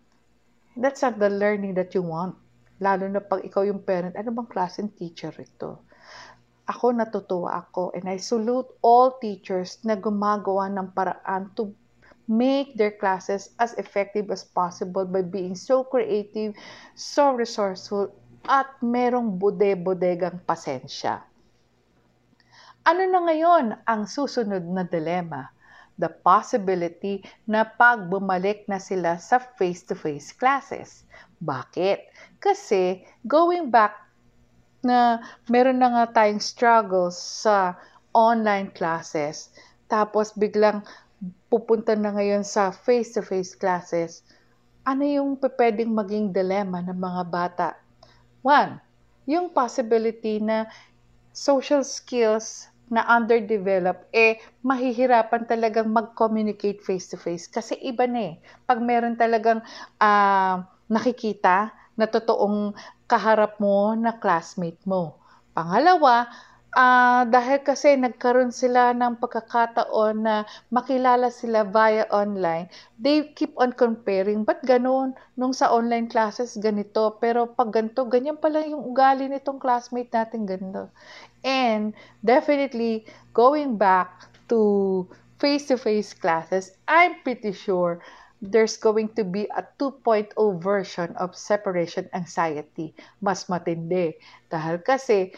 that's 0.78 1.02
not 1.02 1.20
the 1.20 1.30
learning 1.30 1.74
that 1.76 1.92
you 1.98 2.06
want. 2.06 2.38
Lalo 2.80 3.12
na 3.12 3.20
pag 3.20 3.44
ikaw 3.44 3.68
yung 3.68 3.84
parent, 3.84 4.16
ano 4.16 4.32
bang 4.32 4.48
class 4.48 4.80
and 4.80 4.96
teacher 4.96 5.34
ito? 5.36 5.84
Ako 6.70 6.96
natutuwa 6.96 7.66
ako 7.66 7.92
and 7.98 8.08
I 8.08 8.22
salute 8.22 8.70
all 8.86 9.18
teachers 9.20 9.82
na 9.84 9.98
gumagawa 9.98 10.70
ng 10.72 10.94
paraan 10.96 11.52
to 11.58 11.74
make 12.30 12.78
their 12.78 12.94
classes 12.94 13.50
as 13.58 13.74
effective 13.82 14.30
as 14.30 14.46
possible 14.46 15.04
by 15.04 15.26
being 15.26 15.58
so 15.58 15.82
creative, 15.82 16.54
so 16.94 17.34
resourceful, 17.34 18.14
at 18.46 18.70
merong 18.86 19.42
bude-bodegang 19.42 20.38
pasensya. 20.46 21.26
Ano 22.86 23.04
na 23.10 23.20
ngayon 23.26 23.66
ang 23.84 24.06
susunod 24.06 24.62
na 24.62 24.86
dilema? 24.86 25.50
The 26.00 26.08
possibility 26.24 27.20
na 27.44 27.68
pag 27.68 28.08
bumalik 28.08 28.64
na 28.72 28.80
sila 28.80 29.20
sa 29.20 29.38
face-to-face 29.38 30.32
classes. 30.40 31.04
Bakit? 31.44 32.08
Kasi 32.40 33.04
going 33.28 33.68
back 33.68 34.00
na 34.80 35.20
meron 35.52 35.84
na 35.84 35.92
nga 35.92 36.24
tayong 36.24 36.40
struggles 36.40 37.20
sa 37.20 37.76
online 38.16 38.72
classes, 38.72 39.52
tapos 39.92 40.32
biglang 40.40 40.88
pupunta 41.52 42.00
na 42.00 42.16
ngayon 42.16 42.48
sa 42.48 42.72
face-to-face 42.72 43.60
classes, 43.60 44.24
ano 44.88 45.04
yung 45.04 45.36
pwedeng 45.36 45.92
maging 45.92 46.32
dilemma 46.32 46.80
ng 46.80 46.96
mga 46.96 47.24
bata? 47.28 47.68
One, 48.40 48.80
yung 49.28 49.52
possibility 49.52 50.40
na 50.40 50.72
social 51.36 51.84
skills 51.84 52.72
na 52.90 53.06
underdeveloped, 53.06 54.10
eh, 54.12 54.42
mahihirapan 54.66 55.46
talagang 55.46 55.90
mag-communicate 55.94 56.82
face-to-face. 56.82 57.48
Kasi 57.50 57.78
iba 57.86 58.10
na 58.10 58.34
eh. 58.34 58.36
Pag 58.66 58.82
meron 58.82 59.14
talagang 59.16 59.62
uh, 60.02 60.56
nakikita 60.90 61.72
na 61.94 62.06
totoong 62.10 62.74
kaharap 63.06 63.62
mo 63.62 63.94
na 63.94 64.18
classmate 64.18 64.82
mo. 64.90 65.22
Pangalawa, 65.54 66.30
uh, 66.74 67.24
dahil 67.30 67.62
kasi 67.66 67.98
nagkaroon 67.98 68.54
sila 68.54 68.94
ng 68.94 69.18
pagkakataon 69.18 70.16
na 70.22 70.36
makilala 70.70 71.34
sila 71.34 71.66
via 71.66 72.06
online, 72.14 72.70
they 73.00 73.34
keep 73.34 73.54
on 73.58 73.74
comparing, 73.74 74.46
ba't 74.46 74.62
ganun? 74.66 75.18
Nung 75.40 75.54
sa 75.56 75.74
online 75.74 76.10
classes, 76.12 76.58
ganito. 76.60 77.18
Pero 77.18 77.50
pag 77.50 77.74
ganito, 77.74 78.06
ganyan 78.06 78.38
pala 78.38 78.62
yung 78.66 78.86
ugali 78.86 79.26
nitong 79.26 79.58
classmate 79.58 80.14
natin, 80.14 80.46
ganito. 80.46 80.90
And 81.42 81.96
definitely, 82.22 83.08
going 83.34 83.80
back 83.80 84.30
to 84.52 85.08
face-to-face 85.40 86.20
classes, 86.20 86.76
I'm 86.86 87.24
pretty 87.24 87.56
sure 87.56 88.04
there's 88.42 88.80
going 88.80 89.12
to 89.20 89.24
be 89.24 89.48
a 89.56 89.64
2.0 89.80 90.32
version 90.64 91.12
of 91.20 91.36
separation 91.36 92.08
anxiety. 92.16 92.96
Mas 93.20 93.52
matindi. 93.52 94.16
Dahil 94.48 94.80
kasi 94.80 95.36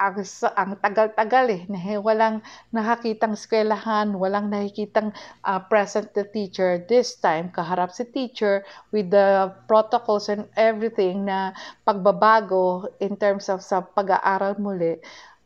ang, 0.00 0.16
ang 0.56 0.72
tagal-tagal 0.80 1.46
eh, 1.52 1.62
na 1.68 2.00
walang 2.00 2.40
nakakitang 2.72 3.36
eskwelahan, 3.36 4.16
walang 4.16 4.48
nakikitang 4.48 5.12
uh, 5.44 5.60
present 5.68 6.08
the 6.16 6.24
teacher. 6.24 6.80
This 6.88 7.20
time, 7.20 7.52
kaharap 7.52 7.92
si 7.92 8.08
teacher 8.08 8.64
with 8.88 9.12
the 9.12 9.52
protocols 9.68 10.32
and 10.32 10.48
everything 10.56 11.28
na 11.28 11.52
pagbabago 11.84 12.88
in 13.04 13.20
terms 13.20 13.52
of 13.52 13.60
sa 13.60 13.84
pag-aaral 13.84 14.56
muli. 14.56 14.96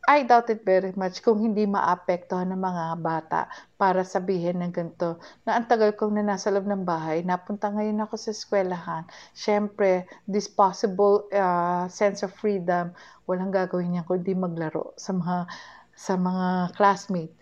I 0.05 0.21
doubt 0.21 0.53
it 0.53 0.61
very 0.61 0.93
much 0.93 1.25
kung 1.25 1.41
hindi 1.41 1.65
maapektuhan 1.65 2.53
ng 2.53 2.61
mga 2.61 2.85
bata 3.01 3.49
para 3.73 4.05
sabihin 4.05 4.61
ng 4.61 4.69
ganito 4.69 5.17
na 5.49 5.57
ang 5.57 5.65
tagal 5.65 5.97
kong 5.97 6.21
na 6.21 6.37
nasa 6.37 6.53
loob 6.53 6.69
ng 6.69 6.85
bahay, 6.85 7.25
napunta 7.25 7.73
ngayon 7.73 8.05
ako 8.05 8.13
sa 8.13 8.29
eskwelahan. 8.29 9.09
Siyempre, 9.33 10.05
this 10.29 10.45
possible 10.45 11.25
uh, 11.33 11.89
sense 11.89 12.21
of 12.21 12.29
freedom, 12.37 12.93
walang 13.25 13.49
gagawin 13.49 13.97
niya 13.97 14.05
kundi 14.05 14.37
maglaro 14.37 14.93
sa 14.93 15.17
mga, 15.17 15.49
sa 15.97 16.13
mga 16.21 16.47
classmate. 16.77 17.33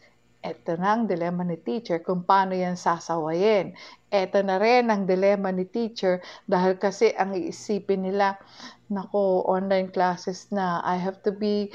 Ito 0.43 0.75
na 0.79 0.95
ang 0.95 1.07
dilema 1.07 1.43
ni 1.43 1.59
teacher 1.59 1.99
kung 1.99 2.23
paano 2.23 2.55
yan 2.55 2.79
sasawayin. 2.79 3.75
Ito 4.07 4.39
na 4.43 4.59
rin 4.59 4.87
ang 4.87 5.03
dilema 5.03 5.51
ni 5.51 5.67
teacher 5.67 6.23
dahil 6.47 6.79
kasi 6.79 7.11
ang 7.15 7.35
iisipin 7.35 8.07
nila, 8.07 8.39
nako, 8.87 9.47
online 9.47 9.91
classes 9.91 10.47
na, 10.51 10.79
I 10.83 10.99
have 10.99 11.19
to 11.27 11.31
be 11.31 11.71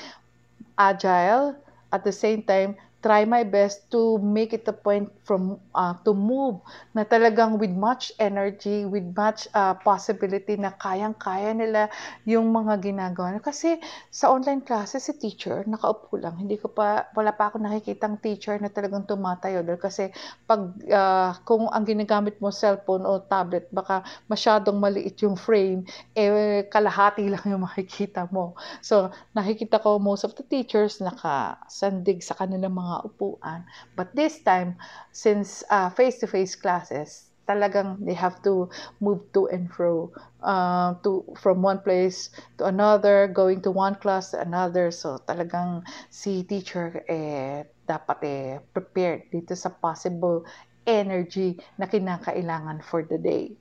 agile 0.79 1.55
at 1.93 2.05
the 2.05 2.13
same 2.13 2.43
time 2.43 2.77
try 3.03 3.25
my 3.25 3.45
best 3.45 3.91
to 3.91 4.19
make 4.19 4.53
it 4.53 4.67
a 4.69 4.73
point 4.73 5.11
from 5.29 5.61
uh, 5.77 5.93
to 6.09 6.17
move 6.17 6.65
na 6.97 7.05
talagang 7.05 7.61
with 7.61 7.77
much 7.77 8.17
energy, 8.17 8.89
with 8.89 9.05
much 9.13 9.45
uh, 9.53 9.77
possibility 9.77 10.57
na 10.57 10.73
kayang-kaya 10.81 11.53
nila 11.53 11.93
yung 12.25 12.49
mga 12.49 12.81
ginagawa. 12.81 13.37
Kasi 13.45 13.77
sa 14.09 14.33
online 14.33 14.65
classes, 14.65 15.05
si 15.05 15.13
teacher, 15.21 15.69
nakaupo 15.69 16.17
lang. 16.17 16.41
Hindi 16.41 16.57
ko 16.57 16.73
pa, 16.73 17.13
wala 17.13 17.37
pa 17.37 17.53
ako 17.53 17.61
nakikitang 17.61 18.17
teacher 18.25 18.57
na 18.57 18.73
talagang 18.73 19.05
tumatayo. 19.05 19.61
Dahil 19.61 19.77
kasi 19.77 20.09
pag, 20.49 20.73
uh, 20.89 21.37
kung 21.45 21.69
ang 21.69 21.85
ginagamit 21.85 22.41
mo 22.41 22.49
cellphone 22.49 23.05
o 23.05 23.21
tablet, 23.21 23.69
baka 23.69 24.01
masyadong 24.33 24.81
maliit 24.81 25.21
yung 25.21 25.37
frame, 25.37 25.85
eh 26.17 26.65
kalahati 26.73 27.29
lang 27.29 27.45
yung 27.45 27.69
makikita 27.69 28.25
mo. 28.33 28.57
So, 28.81 29.13
nakikita 29.37 29.77
ko 29.85 30.01
most 30.01 30.25
of 30.25 30.33
the 30.41 30.47
teachers 30.47 31.05
nakasandig 31.05 32.25
sa 32.25 32.33
kanilang 32.33 32.79
mga 32.79 33.05
upuan. 33.05 33.69
But 33.93 34.17
this 34.17 34.41
time, 34.41 34.81
since 35.19 35.67
uh, 35.67 35.91
face-to-face 35.91 36.55
classes, 36.55 37.35
talagang 37.43 37.99
they 38.07 38.15
have 38.15 38.39
to 38.47 38.71
move 39.03 39.19
to 39.35 39.51
and 39.51 39.67
fro 39.73 40.13
uh, 40.47 40.95
to 41.03 41.27
from 41.35 41.59
one 41.59 41.83
place 41.83 42.31
to 42.55 42.69
another 42.71 43.27
going 43.27 43.59
to 43.59 43.75
one 43.75 43.99
class 43.99 44.31
to 44.31 44.39
another. 44.39 44.95
So 44.95 45.19
talagang 45.27 45.83
si 46.07 46.47
teacher 46.47 47.03
eh 47.11 47.67
dapat 47.89 48.19
eh 48.23 48.51
prepared 48.71 49.27
dito 49.35 49.59
sa 49.59 49.75
possible 49.75 50.47
energy 50.87 51.59
na 51.81 51.91
kinakailangan 51.91 52.85
for 52.85 53.03
the 53.03 53.19
day 53.19 53.59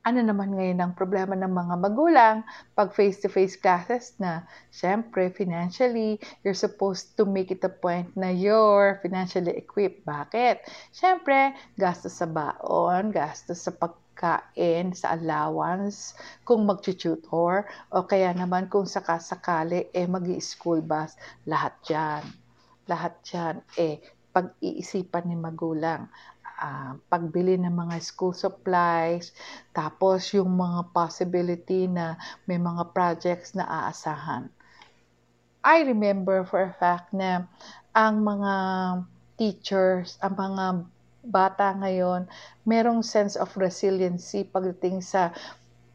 ano 0.00 0.24
naman 0.24 0.56
ngayon 0.56 0.80
ang 0.80 0.92
problema 0.96 1.36
ng 1.36 1.52
mga 1.52 1.74
magulang 1.76 2.36
pag 2.72 2.88
face-to-face 2.96 3.60
classes 3.60 4.16
na, 4.16 4.48
syempre, 4.72 5.28
financially, 5.28 6.16
you're 6.40 6.56
supposed 6.56 7.12
to 7.20 7.28
make 7.28 7.52
it 7.52 7.60
a 7.64 7.72
point 7.72 8.08
na 8.16 8.32
you're 8.32 8.96
financially 9.04 9.52
equipped. 9.52 10.00
Bakit? 10.08 10.64
Syempre, 10.88 11.52
gastos 11.76 12.16
sa 12.16 12.24
baon, 12.24 13.12
gastos 13.12 13.60
sa 13.60 13.76
pagkain, 13.76 14.96
sa 14.96 15.20
allowance, 15.20 16.16
kung 16.48 16.64
mag-tutor, 16.64 17.68
o 17.92 18.08
kaya 18.08 18.32
naman 18.32 18.72
kung 18.72 18.88
sakasakali, 18.88 19.92
eh, 19.92 20.08
mag 20.08 20.24
school 20.40 20.80
bus, 20.80 21.12
lahat 21.44 21.76
yan. 21.92 22.24
Lahat 22.88 23.20
yan, 23.28 23.60
eh, 23.76 24.00
pag-iisipan 24.30 25.26
ni 25.26 25.36
magulang 25.36 26.06
uh, 26.60 26.92
pagbili 27.08 27.56
ng 27.56 27.72
mga 27.72 27.96
school 28.04 28.36
supplies, 28.36 29.32
tapos 29.72 30.30
yung 30.36 30.52
mga 30.54 30.92
possibility 30.92 31.88
na 31.88 32.20
may 32.44 32.60
mga 32.60 32.92
projects 32.92 33.56
na 33.56 33.64
aasahan. 33.66 34.52
I 35.64 35.84
remember 35.84 36.44
for 36.44 36.68
a 36.68 36.72
fact 36.76 37.12
na 37.12 37.48
ang 37.96 38.24
mga 38.24 38.54
teachers, 39.40 40.20
ang 40.20 40.36
mga 40.36 40.64
bata 41.24 41.76
ngayon, 41.76 42.28
merong 42.64 43.04
sense 43.04 43.36
of 43.36 43.52
resiliency 43.56 44.44
pagdating 44.44 45.04
sa 45.04 45.32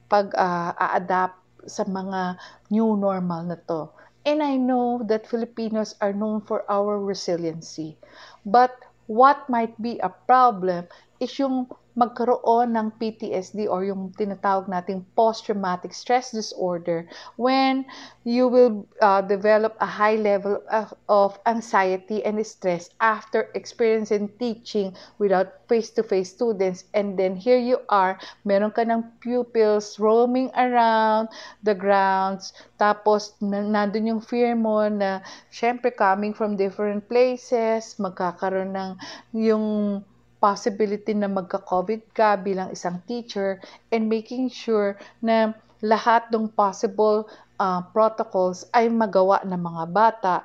pag-a-adapt 0.05 1.41
sa 1.65 1.81
mga 1.85 2.37
new 2.69 2.93
normal 2.93 3.41
na 3.45 3.57
to. 3.65 3.89
And 4.25 4.41
I 4.41 4.57
know 4.57 5.05
that 5.05 5.29
Filipinos 5.29 5.93
are 6.01 6.13
known 6.13 6.41
for 6.41 6.65
our 6.69 6.97
resiliency. 6.97 7.97
But 8.45 8.73
what 9.07 9.49
might 9.49 9.75
be 9.81 9.99
a 9.99 10.09
problem 10.09 10.87
is 11.19 11.31
yung 11.39 11.67
magkaroon 11.95 12.75
ng 12.75 12.91
PTSD 12.99 13.71
or 13.71 13.87
yung 13.87 14.11
tinatawag 14.19 14.67
nating 14.67 15.07
post-traumatic 15.15 15.95
stress 15.95 16.35
disorder 16.35 17.07
when 17.39 17.87
you 18.27 18.51
will 18.51 18.83
uh, 18.99 19.23
develop 19.23 19.79
a 19.79 19.87
high 19.87 20.19
level 20.19 20.59
of, 20.67 20.91
of 21.07 21.39
anxiety 21.47 22.19
and 22.27 22.35
stress 22.45 22.91
after 22.99 23.47
experiencing 23.55 24.27
teaching 24.37 24.91
without 25.17 25.63
face-to-face 25.71 26.29
students. 26.29 26.83
And 26.93 27.17
then 27.17 27.35
here 27.35 27.57
you 27.57 27.79
are, 27.87 28.19
meron 28.43 28.75
ka 28.75 28.83
ng 28.83 29.23
pupils 29.23 29.97
roaming 29.97 30.51
around 30.53 31.31
the 31.63 31.73
grounds. 31.73 32.51
Tapos 32.75 33.39
nandun 33.39 34.11
yung 34.11 34.21
fear 34.21 34.51
mo 34.53 34.83
na 34.91 35.23
syempre 35.47 35.95
coming 35.95 36.35
from 36.35 36.59
different 36.59 37.07
places, 37.07 37.95
magkakaroon 37.95 38.75
ng 38.75 38.91
yung 39.31 40.03
possibility 40.45 41.17
na 41.17 41.25
magka-COVID 41.25 42.13
ka 42.13 42.37
bilang 42.37 42.69
isang 42.69 43.01
teacher 43.09 43.57
and 43.89 44.05
making 44.05 44.45
sure 44.45 44.93
na 45.25 45.57
lahat 45.81 46.29
ng 46.29 46.53
possible 46.53 47.25
uh, 47.57 47.81
protocols 47.89 48.69
ay 48.77 48.85
magawa 48.85 49.41
ng 49.41 49.57
mga 49.57 49.83
bata 49.89 50.35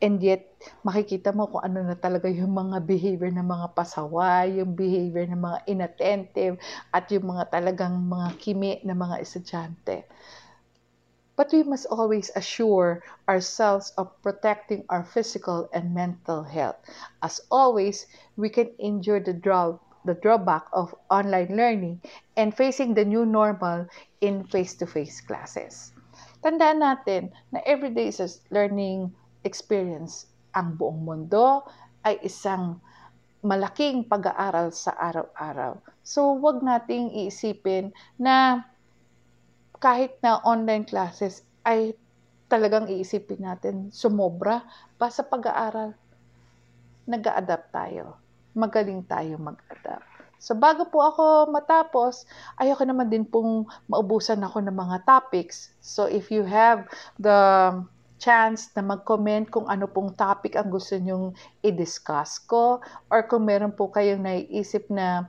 and 0.00 0.24
yet 0.24 0.48
makikita 0.80 1.28
mo 1.36 1.44
kung 1.44 1.60
ano 1.60 1.84
na 1.84 1.96
talaga 1.96 2.24
yung 2.24 2.56
mga 2.56 2.80
behavior 2.88 3.28
ng 3.28 3.44
mga 3.44 3.66
pasaway, 3.76 4.64
yung 4.64 4.72
behavior 4.72 5.28
ng 5.28 5.40
mga 5.40 5.58
inattentive 5.68 6.56
at 6.88 7.04
yung 7.12 7.28
mga 7.28 7.52
talagang 7.52 8.00
mga 8.00 8.28
kimi 8.40 8.80
ng 8.80 8.96
mga 8.96 9.20
estudyante. 9.20 10.08
But 11.36 11.50
we 11.50 11.62
must 11.66 11.86
always 11.90 12.30
assure 12.38 13.02
ourselves 13.28 13.90
of 13.98 14.14
protecting 14.22 14.86
our 14.88 15.02
physical 15.02 15.68
and 15.74 15.94
mental 15.94 16.44
health. 16.46 16.78
As 17.22 17.40
always, 17.50 18.06
we 18.36 18.48
can 18.48 18.70
endure 18.78 19.18
the, 19.18 19.34
draw, 19.34 19.78
the 20.04 20.14
drawback 20.14 20.66
of 20.72 20.94
online 21.10 21.56
learning 21.56 22.00
and 22.36 22.54
facing 22.54 22.94
the 22.94 23.04
new 23.04 23.26
normal 23.26 23.86
in 24.20 24.46
face-to-face 24.46 25.20
classes. 25.26 25.90
Tandaan 26.44 26.84
natin 26.84 27.32
na 27.50 27.58
everyday 27.66 28.14
is 28.14 28.20
a 28.20 28.28
learning 28.54 29.10
experience. 29.42 30.30
Ang 30.54 30.78
buong 30.78 31.02
mundo 31.02 31.66
ay 32.06 32.20
isang 32.22 32.78
malaking 33.44 34.06
pag-aaral 34.06 34.70
sa 34.70 34.94
araw-araw. 34.96 35.76
So, 36.06 36.36
wag 36.36 36.62
nating 36.62 37.12
iisipin 37.12 37.92
na 38.16 38.64
kahit 39.84 40.16
na 40.24 40.40
online 40.48 40.88
classes 40.88 41.44
ay 41.68 41.92
talagang 42.48 42.88
iisipin 42.88 43.44
natin 43.44 43.92
sumobra 43.92 44.64
pa 44.96 45.12
sa 45.12 45.20
pag-aaral. 45.28 45.92
Nag-a-adapt 47.04 47.68
tayo. 47.68 48.16
Magaling 48.56 49.04
tayo 49.04 49.36
mag-adapt. 49.36 50.08
So 50.40 50.56
bago 50.56 50.88
po 50.88 51.04
ako 51.04 51.52
matapos, 51.52 52.24
ayoko 52.56 52.84
naman 52.88 53.12
din 53.12 53.28
pong 53.28 53.68
maubusan 53.92 54.40
ako 54.40 54.64
ng 54.64 54.76
mga 54.76 55.04
topics. 55.04 55.76
So 55.84 56.08
if 56.08 56.32
you 56.32 56.48
have 56.48 56.88
the 57.20 57.36
chance 58.16 58.72
na 58.72 58.80
mag-comment 58.80 59.52
kung 59.52 59.68
ano 59.68 59.84
pong 59.84 60.16
topic 60.16 60.56
ang 60.56 60.72
gusto 60.72 60.96
nyong 60.96 61.36
i-discuss 61.60 62.40
ko 62.40 62.80
or 63.12 63.20
kung 63.28 63.44
meron 63.44 63.76
po 63.76 63.92
kayong 63.92 64.24
naiisip 64.24 64.88
na 64.88 65.28